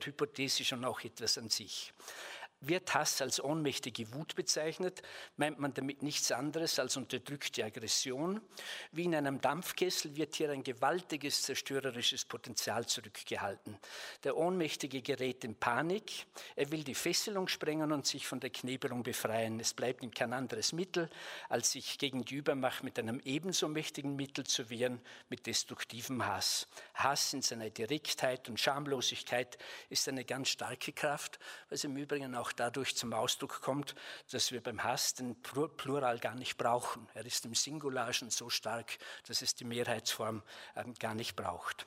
[0.09, 1.93] Notwehrhypothese schon auch etwas an sich.
[2.61, 5.03] Wird Hass als ohnmächtige Wut bezeichnet,
[5.37, 8.41] meint man damit nichts anderes als unterdrückte Aggression.
[8.91, 13.79] Wie in einem Dampfkessel wird hier ein gewaltiges zerstörerisches Potenzial zurückgehalten.
[14.25, 19.05] Der Ohnmächtige gerät in Panik, er will die Fesselung sprengen und sich von der Knebelung
[19.05, 19.61] befreien.
[19.61, 21.09] Es bleibt ihm kein anderes Mittel,
[21.49, 26.67] als sich gegen die Übermacht mit einem ebenso mächtigen Mittel zu wehren, mit destruktivem Hass.
[26.95, 29.59] Hass in seiner Direktheit und Schamlosigkeit
[29.91, 31.39] ist eine ganz starke Kraft,
[31.71, 33.95] was im Übrigen auch auch dadurch zum Ausdruck kommt,
[34.31, 37.07] dass wir beim Hass den Plural gar nicht brauchen.
[37.15, 40.43] Er ist im Singular schon so stark, dass es die Mehrheitsform
[40.77, 41.87] ähm, gar nicht braucht.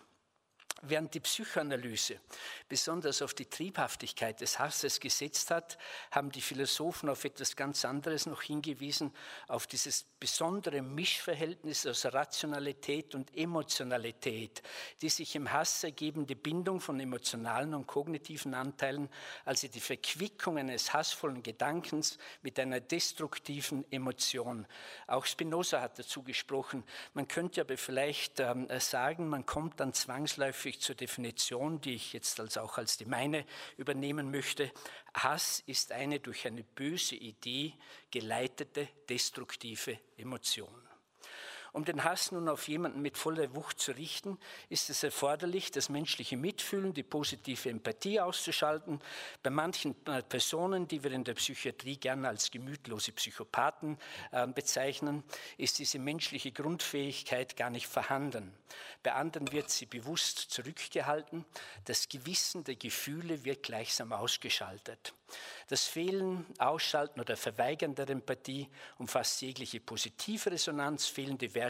[0.83, 2.19] Während die Psychoanalyse
[2.67, 5.77] besonders auf die Triebhaftigkeit des Hasses gesetzt hat,
[6.09, 9.13] haben die Philosophen auf etwas ganz anderes noch hingewiesen,
[9.47, 14.63] auf dieses besondere Mischverhältnis aus Rationalität und Emotionalität,
[15.01, 19.07] die sich im Hass ergebende Bindung von emotionalen und kognitiven Anteilen,
[19.45, 24.65] also die Verquickung eines hassvollen Gedankens mit einer destruktiven Emotion.
[25.05, 26.83] Auch Spinoza hat dazu gesprochen.
[27.13, 32.13] Man könnte aber vielleicht ähm, sagen, man kommt dann zwangsläufig häufig zur Definition, die ich
[32.13, 33.45] jetzt als auch als die meine
[33.77, 34.71] übernehmen möchte.
[35.13, 37.73] Hass ist eine durch eine böse Idee
[38.09, 40.90] geleitete destruktive Emotion.
[41.73, 45.87] Um den Hass nun auf jemanden mit voller Wucht zu richten, ist es erforderlich, das
[45.87, 48.99] menschliche Mitfühlen, die positive Empathie auszuschalten.
[49.41, 53.97] Bei manchen Personen, die wir in der Psychiatrie gerne als gemütlose Psychopathen
[54.31, 55.23] äh, bezeichnen,
[55.57, 58.53] ist diese menschliche Grundfähigkeit gar nicht vorhanden.
[59.03, 61.45] Bei anderen wird sie bewusst zurückgehalten.
[61.85, 65.13] Das Gewissen der Gefühle wird gleichsam ausgeschaltet.
[65.67, 68.67] Das Fehlen, Ausschalten oder Verweigern der Empathie
[68.97, 71.60] umfasst jegliche positive Resonanz, fehlende Wertschätzung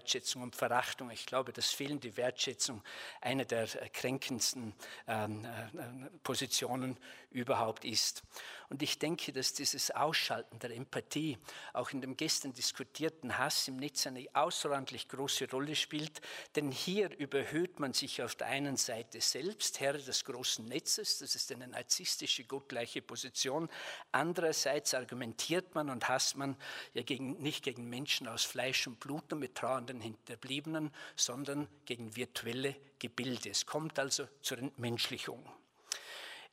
[0.42, 1.12] und Verachtung.
[1.12, 2.84] Ich glaube, dass fehlende Wertschätzung
[3.22, 4.74] eine der kränkendsten
[5.08, 6.98] ähm, äh, Positionen
[7.32, 8.24] überhaupt ist.
[8.72, 11.38] Und ich denke, dass dieses Ausschalten der Empathie
[11.74, 16.22] auch in dem gestern diskutierten Hass im Netz eine außerordentlich große Rolle spielt,
[16.56, 21.36] denn hier überhöht man sich auf der einen Seite selbst, Herr des großen Netzes, das
[21.36, 23.68] ist eine narzisstische, gottgleiche Position.
[24.14, 26.56] Andererseits argumentiert man und hasst man
[26.94, 32.16] ja gegen, nicht gegen Menschen aus Fleisch und Blut und mit trauernden Hinterbliebenen, sondern gegen
[32.16, 33.50] virtuelle Gebilde.
[33.50, 35.44] Es kommt also zur Entmenschlichung.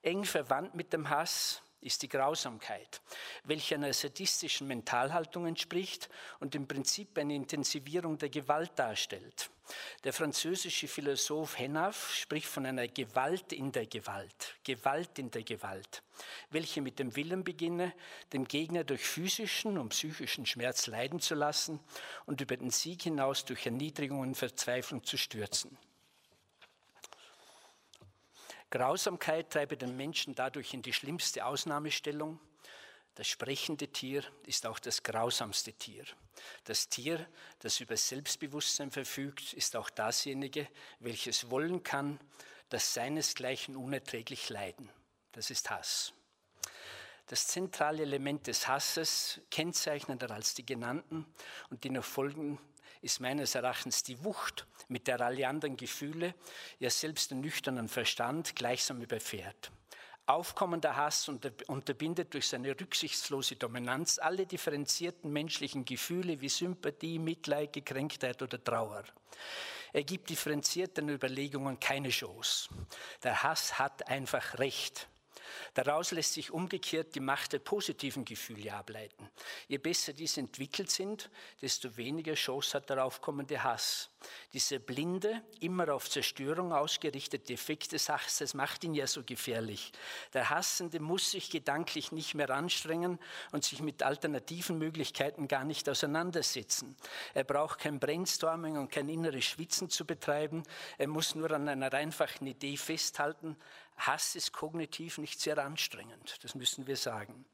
[0.02, 3.00] Eng verwandt mit dem Hass ist die Grausamkeit,
[3.44, 6.08] welche einer sadistischen Mentalhaltung entspricht
[6.40, 9.50] und im Prinzip eine Intensivierung der Gewalt darstellt.
[10.04, 16.02] Der französische Philosoph Henaf spricht von einer Gewalt in der Gewalt, Gewalt in der Gewalt,
[16.50, 17.92] welche mit dem Willen beginne,
[18.32, 21.80] den Gegner durch physischen und psychischen Schmerz leiden zu lassen
[22.26, 25.76] und über den Sieg hinaus durch Erniedrigung und Verzweiflung zu stürzen.
[28.70, 32.38] Grausamkeit treibe den Menschen dadurch in die schlimmste Ausnahmestellung.
[33.14, 36.04] Das sprechende Tier ist auch das grausamste Tier.
[36.64, 37.26] Das Tier,
[37.58, 40.68] das über Selbstbewusstsein verfügt, ist auch dasjenige,
[41.00, 42.20] welches wollen kann,
[42.68, 44.88] das seinesgleichen unerträglich leiden.
[45.32, 46.12] Das ist Hass.
[47.26, 51.26] Das zentrale Element des Hasses, kennzeichnender als die genannten
[51.70, 52.58] und die noch folgenden,
[53.02, 56.34] ist meines Erachtens die Wucht, mit der alle anderen Gefühle,
[56.78, 59.70] ja selbst den nüchternen Verstand gleichsam überfährt.
[60.26, 61.26] Aufkommender Hass
[61.68, 69.04] unterbindet durch seine rücksichtslose Dominanz alle differenzierten menschlichen Gefühle wie Sympathie, Mitleid, Gekränktheit oder Trauer.
[69.94, 72.68] Er gibt differenzierten Überlegungen keine Chance.
[73.22, 75.08] Der Hass hat einfach Recht.
[75.74, 79.28] Daraus lässt sich umgekehrt die Macht der positiven Gefühle ableiten.
[79.68, 81.30] Je besser diese entwickelt sind,
[81.60, 84.10] desto weniger Chance hat der aufkommende Hass.
[84.52, 89.92] Dieser blinde, immer auf Zerstörung ausgerichtete Effekt des Hasses macht ihn ja so gefährlich.
[90.32, 93.18] Der Hassende muss sich gedanklich nicht mehr anstrengen
[93.52, 96.96] und sich mit alternativen Möglichkeiten gar nicht auseinandersetzen.
[97.34, 100.62] Er braucht kein Brainstorming und kein inneres Schwitzen zu betreiben.
[100.96, 103.56] Er muss nur an einer einfachen Idee festhalten,
[103.98, 107.44] Hass ist kognitiv nicht sehr anstrengend, das müssen wir sagen.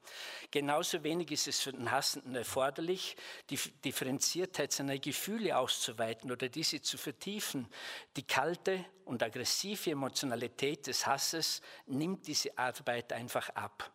[0.51, 3.17] Genauso wenig ist es für den Hassenden erforderlich,
[3.49, 7.67] die Differenziertheit seiner Gefühle auszuweiten oder diese zu vertiefen.
[8.15, 13.94] Die kalte und aggressive Emotionalität des Hasses nimmt diese Arbeit einfach ab.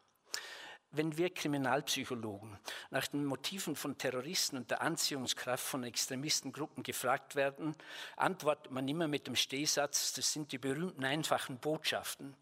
[0.92, 2.58] Wenn wir Kriminalpsychologen
[2.90, 7.76] nach den Motiven von Terroristen und der Anziehungskraft von Extremistengruppen gefragt werden,
[8.16, 12.34] antwortet man immer mit dem Stehsatz, das sind die berühmten einfachen Botschaften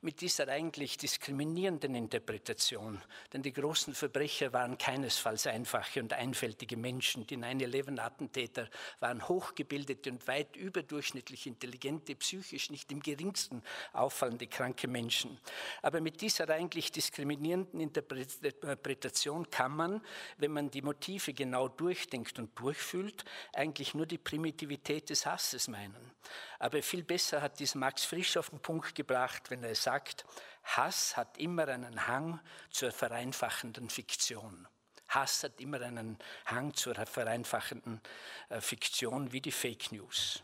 [0.00, 3.02] mit dieser eigentlich diskriminierenden Interpretation.
[3.34, 7.26] Denn die großen Verbrecher waren keinesfalls einfache und einfältige Menschen.
[7.26, 8.70] Die 9-11-Attentäter
[9.00, 15.38] waren hochgebildete und weit überdurchschnittlich intelligente, psychisch nicht im geringsten auffallende kranke Menschen.
[15.82, 20.04] Aber mit dieser eigentlich diskriminierenden Interpretation kann man,
[20.38, 26.12] wenn man die Motive genau durchdenkt und durchfühlt, eigentlich nur die Primitivität des Hasses meinen.
[26.58, 30.24] Aber viel besser hat dies Max Frisch auf den Punkt gebracht, wenn er sagt,
[30.62, 34.68] Hass hat immer einen Hang zur vereinfachenden Fiktion.
[35.08, 38.00] Hass hat immer einen Hang zur vereinfachenden
[38.48, 40.42] äh, Fiktion wie die Fake News.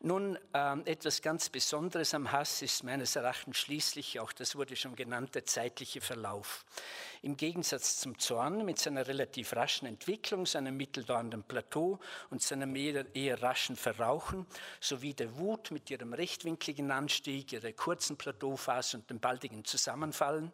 [0.00, 4.96] Nun, äh, etwas ganz Besonderes am Hass ist meines Erachtens schließlich, auch das wurde schon
[4.96, 6.64] genannt, der zeitliche Verlauf.
[7.22, 13.06] Im Gegensatz zum Zorn mit seiner relativ raschen Entwicklung, seinem mitteldauernden Plateau und seinem eher,
[13.14, 14.46] eher raschen Verrauchen,
[14.78, 20.52] sowie der Wut mit ihrem rechtwinkligen Anstieg, ihrer kurzen Plateauphase und dem baldigen Zusammenfallen,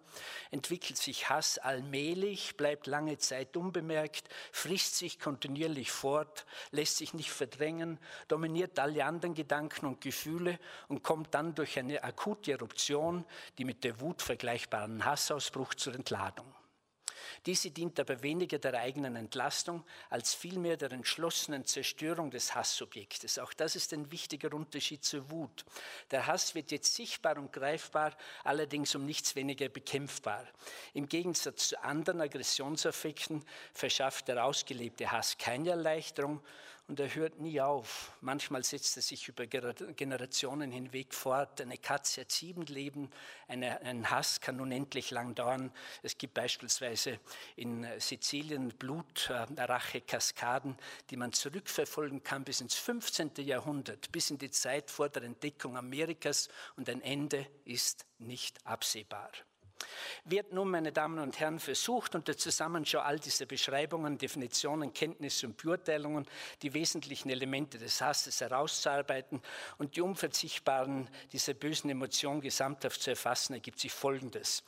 [0.53, 7.33] entwickelt sich Hass allmählich, bleibt lange Zeit unbemerkt, frisst sich kontinuierlich fort, lässt sich nicht
[7.33, 13.25] verdrängen, dominiert alle anderen Gedanken und Gefühle und kommt dann durch eine akute Eruption,
[13.59, 16.55] die mit der Wut vergleichbaren Hassausbruch zur Entladung.
[17.47, 23.39] Diese dient aber weniger der eigenen Entlastung als vielmehr der entschlossenen Zerstörung des Hassobjektes.
[23.39, 25.65] Auch das ist ein wichtiger Unterschied zur Wut.
[26.11, 30.47] Der Hass wird jetzt sichtbar und greifbar, allerdings um nichts weniger bekämpfbar.
[30.93, 36.43] Im Gegensatz zu anderen Aggressionsaffekten verschafft der ausgelebte Hass keine Erleichterung
[36.91, 38.17] und er hört nie auf.
[38.21, 41.61] Manchmal setzt er sich über Generationen hinweg fort.
[41.61, 43.13] Eine Katze hat sieben Leben,
[43.47, 45.71] eine, ein Hass kann unendlich lang dauern.
[46.03, 47.21] Es gibt beispielsweise
[47.55, 50.77] in Sizilien Blutrache-Kaskaden,
[51.11, 53.35] die man zurückverfolgen kann bis ins 15.
[53.37, 59.31] Jahrhundert, bis in die Zeit vor der Entdeckung Amerikas und ein Ende ist nicht absehbar
[60.25, 65.57] wird nun, meine Damen und Herren, versucht, unter Zusammenschau all dieser Beschreibungen, Definitionen, Kenntnisse und
[65.57, 66.27] Beurteilungen
[66.63, 69.43] die wesentlichen Elemente des Hasses herauszuarbeiten
[69.79, 74.63] und die unverzichtbaren dieser bösen Emotionen gesamthaft zu erfassen, ergibt sich Folgendes.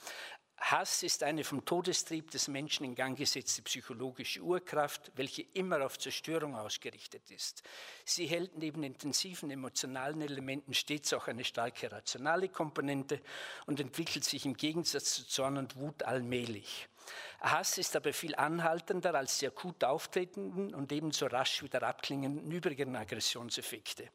[0.64, 5.98] Hass ist eine vom Todestrieb des Menschen in Gang gesetzte psychologische Urkraft, welche immer auf
[5.98, 7.64] Zerstörung ausgerichtet ist.
[8.04, 13.20] Sie hält neben intensiven emotionalen Elementen stets auch eine starke rationale Komponente
[13.66, 16.88] und entwickelt sich im Gegensatz zu Zorn und Wut allmählich.
[17.40, 22.94] Hass ist aber viel anhaltender als die akut auftretenden und ebenso rasch wieder abklingenden übrigen
[22.94, 24.08] Aggressionseffekte.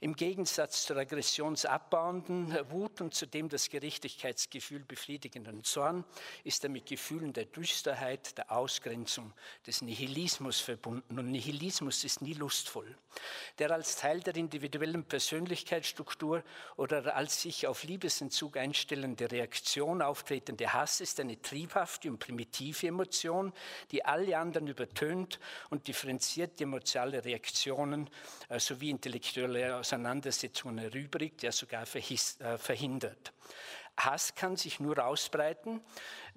[0.00, 6.04] Im Gegensatz zur aggressionsabbauenden Wut und zudem das Gerechtigkeitsgefühl befriedigenden Zorn
[6.44, 9.32] ist er mit Gefühlen der Düsterheit, der Ausgrenzung,
[9.66, 11.18] des Nihilismus verbunden.
[11.18, 12.96] Und Nihilismus ist nie lustvoll.
[13.58, 16.44] Der als Teil der individuellen Persönlichkeitsstruktur
[16.76, 23.52] oder als sich auf Liebesentzug einstellende Reaktion auftretende Hass ist eine triebhafte und primitive Emotion,
[23.90, 25.40] die alle anderen übertönt
[25.70, 28.08] und differenzierte emotionale Reaktionen
[28.48, 33.32] äh, sowie intellektuelle Auseinandersetzungen erübrigt, ja sogar äh, verhindert.
[33.96, 35.80] Hass kann sich nur ausbreiten,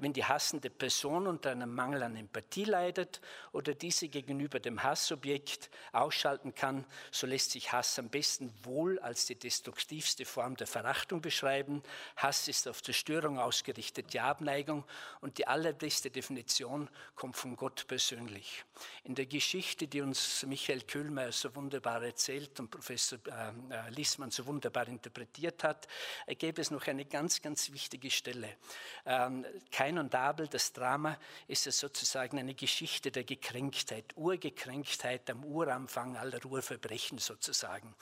[0.02, 3.22] wenn die hassende Person unter einem Mangel an Empathie leidet
[3.52, 9.28] oder diese gegenüber dem Hassobjekt ausschalten kann, so lässt sich Hass am besten wohl als
[9.28, 11.84] die destruktivste Form der Verachtung beschreiben.
[12.16, 14.86] Hass ist auf Zerstörung ausgerichtete Abneigung
[15.22, 18.66] und die allerbeste Definition kommt von Gott persönlich.
[19.04, 24.32] In der Geschichte, die uns Michael Köhlmeier so wunderbar erzählt und Professor äh, äh Lissmann
[24.32, 25.88] so wunderbar interpretiert hat,
[26.28, 28.58] gäbe es noch eine ganz, ganz wichtige Stelle.
[29.06, 31.20] Ähm, kein Kain und Abel, das Drama,
[31.50, 37.94] ist ja sozusagen eine Geschichte der Gekränktheit, Urgekränktheit am Uranfang aller Urverbrechen sozusagen.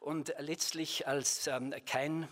[0.00, 2.26] Und letztlich als ähm, Kain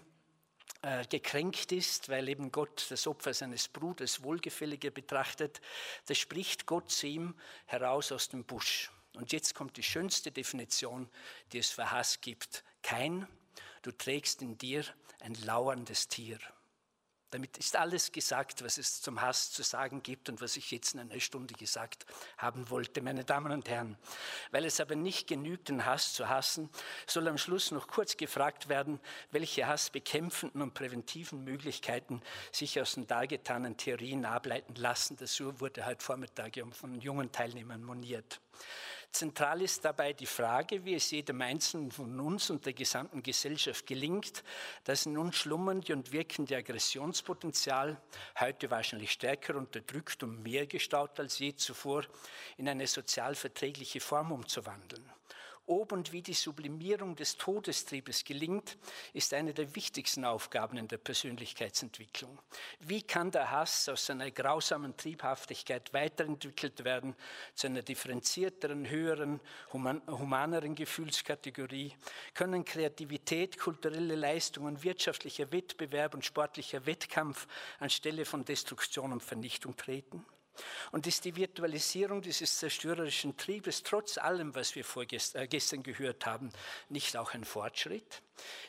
[0.82, 5.60] äh, gekränkt ist, weil eben Gott das Opfer seines Bruders wohlgefälliger betrachtet,
[6.06, 7.36] da spricht Gott zu ihm
[7.66, 8.90] heraus aus dem Busch.
[9.14, 11.08] Und jetzt kommt die schönste Definition,
[11.52, 12.64] die es für Hass gibt.
[12.82, 13.28] Kein,
[13.82, 14.84] du trägst in dir
[15.20, 16.40] ein lauerndes Tier.
[17.30, 20.94] Damit ist alles gesagt, was es zum Hass zu sagen gibt und was ich jetzt
[20.94, 22.06] in einer Stunde gesagt
[22.38, 23.98] haben wollte, meine Damen und Herren.
[24.52, 26.70] Weil es aber nicht genügt, den Hass zu hassen,
[27.06, 29.00] soll am Schluss noch kurz gefragt werden,
[29.32, 32.22] welche hassbekämpfenden und präventiven Möglichkeiten
[32.52, 35.16] sich aus den dargetanen Theorien ableiten lassen.
[35.16, 38.40] Das wurde heute Vormittag von jungen Teilnehmern moniert.
[39.16, 43.86] Zentral ist dabei die Frage, wie es jedem Einzelnen von uns und der gesamten Gesellschaft
[43.86, 44.44] gelingt,
[44.84, 47.96] das in uns schlummernde und wirkende Aggressionspotenzial,
[48.38, 52.04] heute wahrscheinlich stärker unterdrückt und mehr gestaut als je zuvor,
[52.58, 55.10] in eine sozial verträgliche Form umzuwandeln.
[55.68, 58.78] Ob und wie die Sublimierung des Todestriebes gelingt,
[59.12, 62.38] ist eine der wichtigsten Aufgaben in der Persönlichkeitsentwicklung.
[62.78, 67.16] Wie kann der Hass aus seiner grausamen Triebhaftigkeit weiterentwickelt werden
[67.54, 69.40] zu einer differenzierteren, höheren,
[69.72, 71.94] humaneren Gefühlskategorie?
[72.32, 77.48] Können Kreativität, kulturelle Leistungen, wirtschaftlicher Wettbewerb und sportlicher Wettkampf
[77.80, 80.24] anstelle von Destruktion und Vernichtung treten?
[80.92, 86.50] Und ist die Virtualisierung dieses zerstörerischen Triebes trotz allem, was wir vorgestern äh, gehört haben,
[86.88, 88.22] nicht auch ein Fortschritt?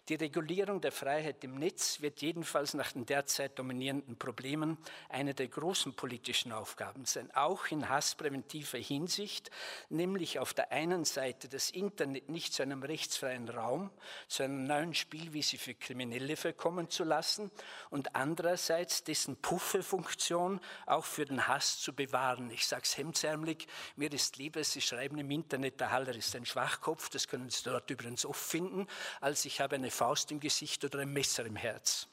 [0.09, 4.77] Die Regulierung der Freiheit im Netz wird jedenfalls nach den derzeit dominierenden Problemen
[5.09, 9.51] eine der großen politischen Aufgaben sein, auch in hasspräventiver Hinsicht,
[9.89, 13.89] nämlich auf der einen Seite das Internet nicht zu einem rechtsfreien Raum,
[14.27, 17.51] zu einer neuen Spielwiese für Kriminelle verkommen zu lassen
[17.89, 22.49] und andererseits dessen Pufferfunktion auch für den Hass zu bewahren.
[22.51, 26.45] Ich sage es hemdsärmlich, mir ist lieber, Sie schreiben im Internet, der Haller ist ein
[26.45, 28.87] Schwachkopf, das können Sie dort übrigens oft finden,
[29.21, 32.07] als ich habe eine Faust im Gesicht oder ein Messer im Herz.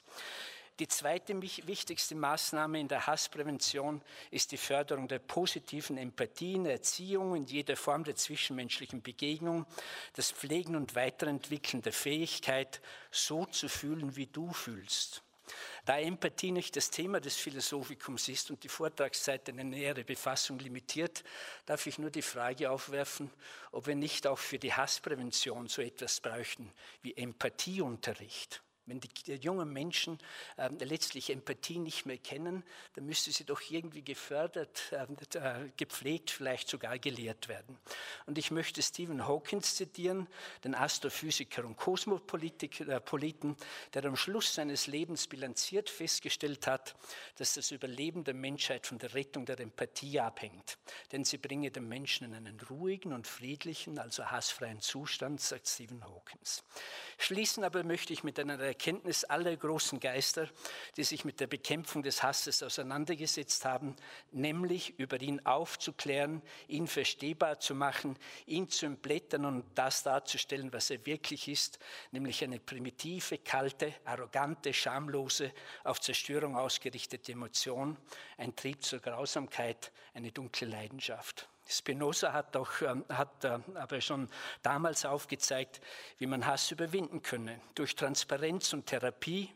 [0.81, 7.37] Die zweite wichtigste Maßnahme in der Hassprävention ist die Förderung der positiven Empathie in Erziehung
[7.37, 9.67] in jeder Form der zwischenmenschlichen Begegnung,
[10.15, 12.81] das Pflegen und Weiterentwickeln der Fähigkeit,
[13.13, 15.23] so zu fühlen, wie du fühlst.
[15.85, 21.23] Da Empathie nicht das Thema des Philosophikums ist und die Vortragszeit eine nähere Befassung limitiert,
[21.67, 23.31] darf ich nur die Frage aufwerfen,
[23.71, 26.73] ob wir nicht auch für die Hassprävention so etwas bräuchten
[27.03, 28.63] wie Empathieunterricht.
[28.87, 30.19] Wenn die, die jungen Menschen
[30.57, 32.63] äh, letztlich Empathie nicht mehr kennen,
[32.95, 37.79] dann müsste sie doch irgendwie gefördert, äh, gepflegt, vielleicht sogar gelehrt werden.
[38.27, 40.29] Und ich möchte Stephen Hawkins zitieren,
[40.65, 46.95] den Astrophysiker und Kosmopoliten, äh, der am Schluss seines Lebens bilanziert festgestellt hat,
[47.37, 50.79] dass das Überleben der Menschheit von der Rettung der Empathie abhängt.
[51.13, 56.05] Denn sie bringe den Menschen in einen ruhigen und friedlichen, also hassfreien Zustand, sagt Stephen
[56.05, 56.63] Hawkins.
[57.19, 60.49] Schließen aber möchte ich mit einer Erkenntnis aller großen Geister,
[60.97, 63.97] die sich mit der Bekämpfung des Hasses auseinandergesetzt haben,
[64.33, 70.91] nämlich über ihn aufzuklären, ihn verstehbar zu machen, ihn zu entblättern und das darzustellen, was
[70.91, 71.79] er wirklich ist,
[72.11, 75.53] nämlich eine primitive, kalte, arrogante, schamlose,
[75.85, 77.97] auf Zerstörung ausgerichtete Emotion,
[78.39, 81.49] ein Trieb zur Grausamkeit, eine dunkle Leidenschaft.
[81.67, 84.29] Spinoza hat, doch, ähm, hat äh, aber schon
[84.63, 85.81] damals aufgezeigt,
[86.19, 87.61] wie man Hass überwinden könne.
[87.75, 89.51] Durch Transparenz und Therapie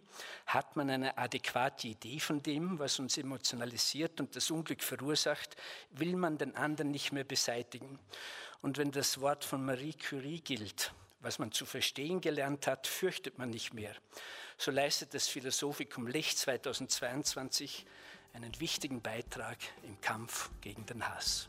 [0.47, 5.57] hat man eine adäquate Idee von dem, was uns emotionalisiert und das Unglück verursacht,
[5.91, 7.99] will man den anderen nicht mehr beseitigen.
[8.63, 13.39] Und wenn das Wort von Marie Curie gilt, was man zu verstehen gelernt hat, fürchtet
[13.39, 13.95] man nicht mehr.
[14.57, 17.87] So leistet das Philosophikum Lech 2022
[18.33, 21.49] einen wichtigen Beitrag im Kampf gegen den Hass.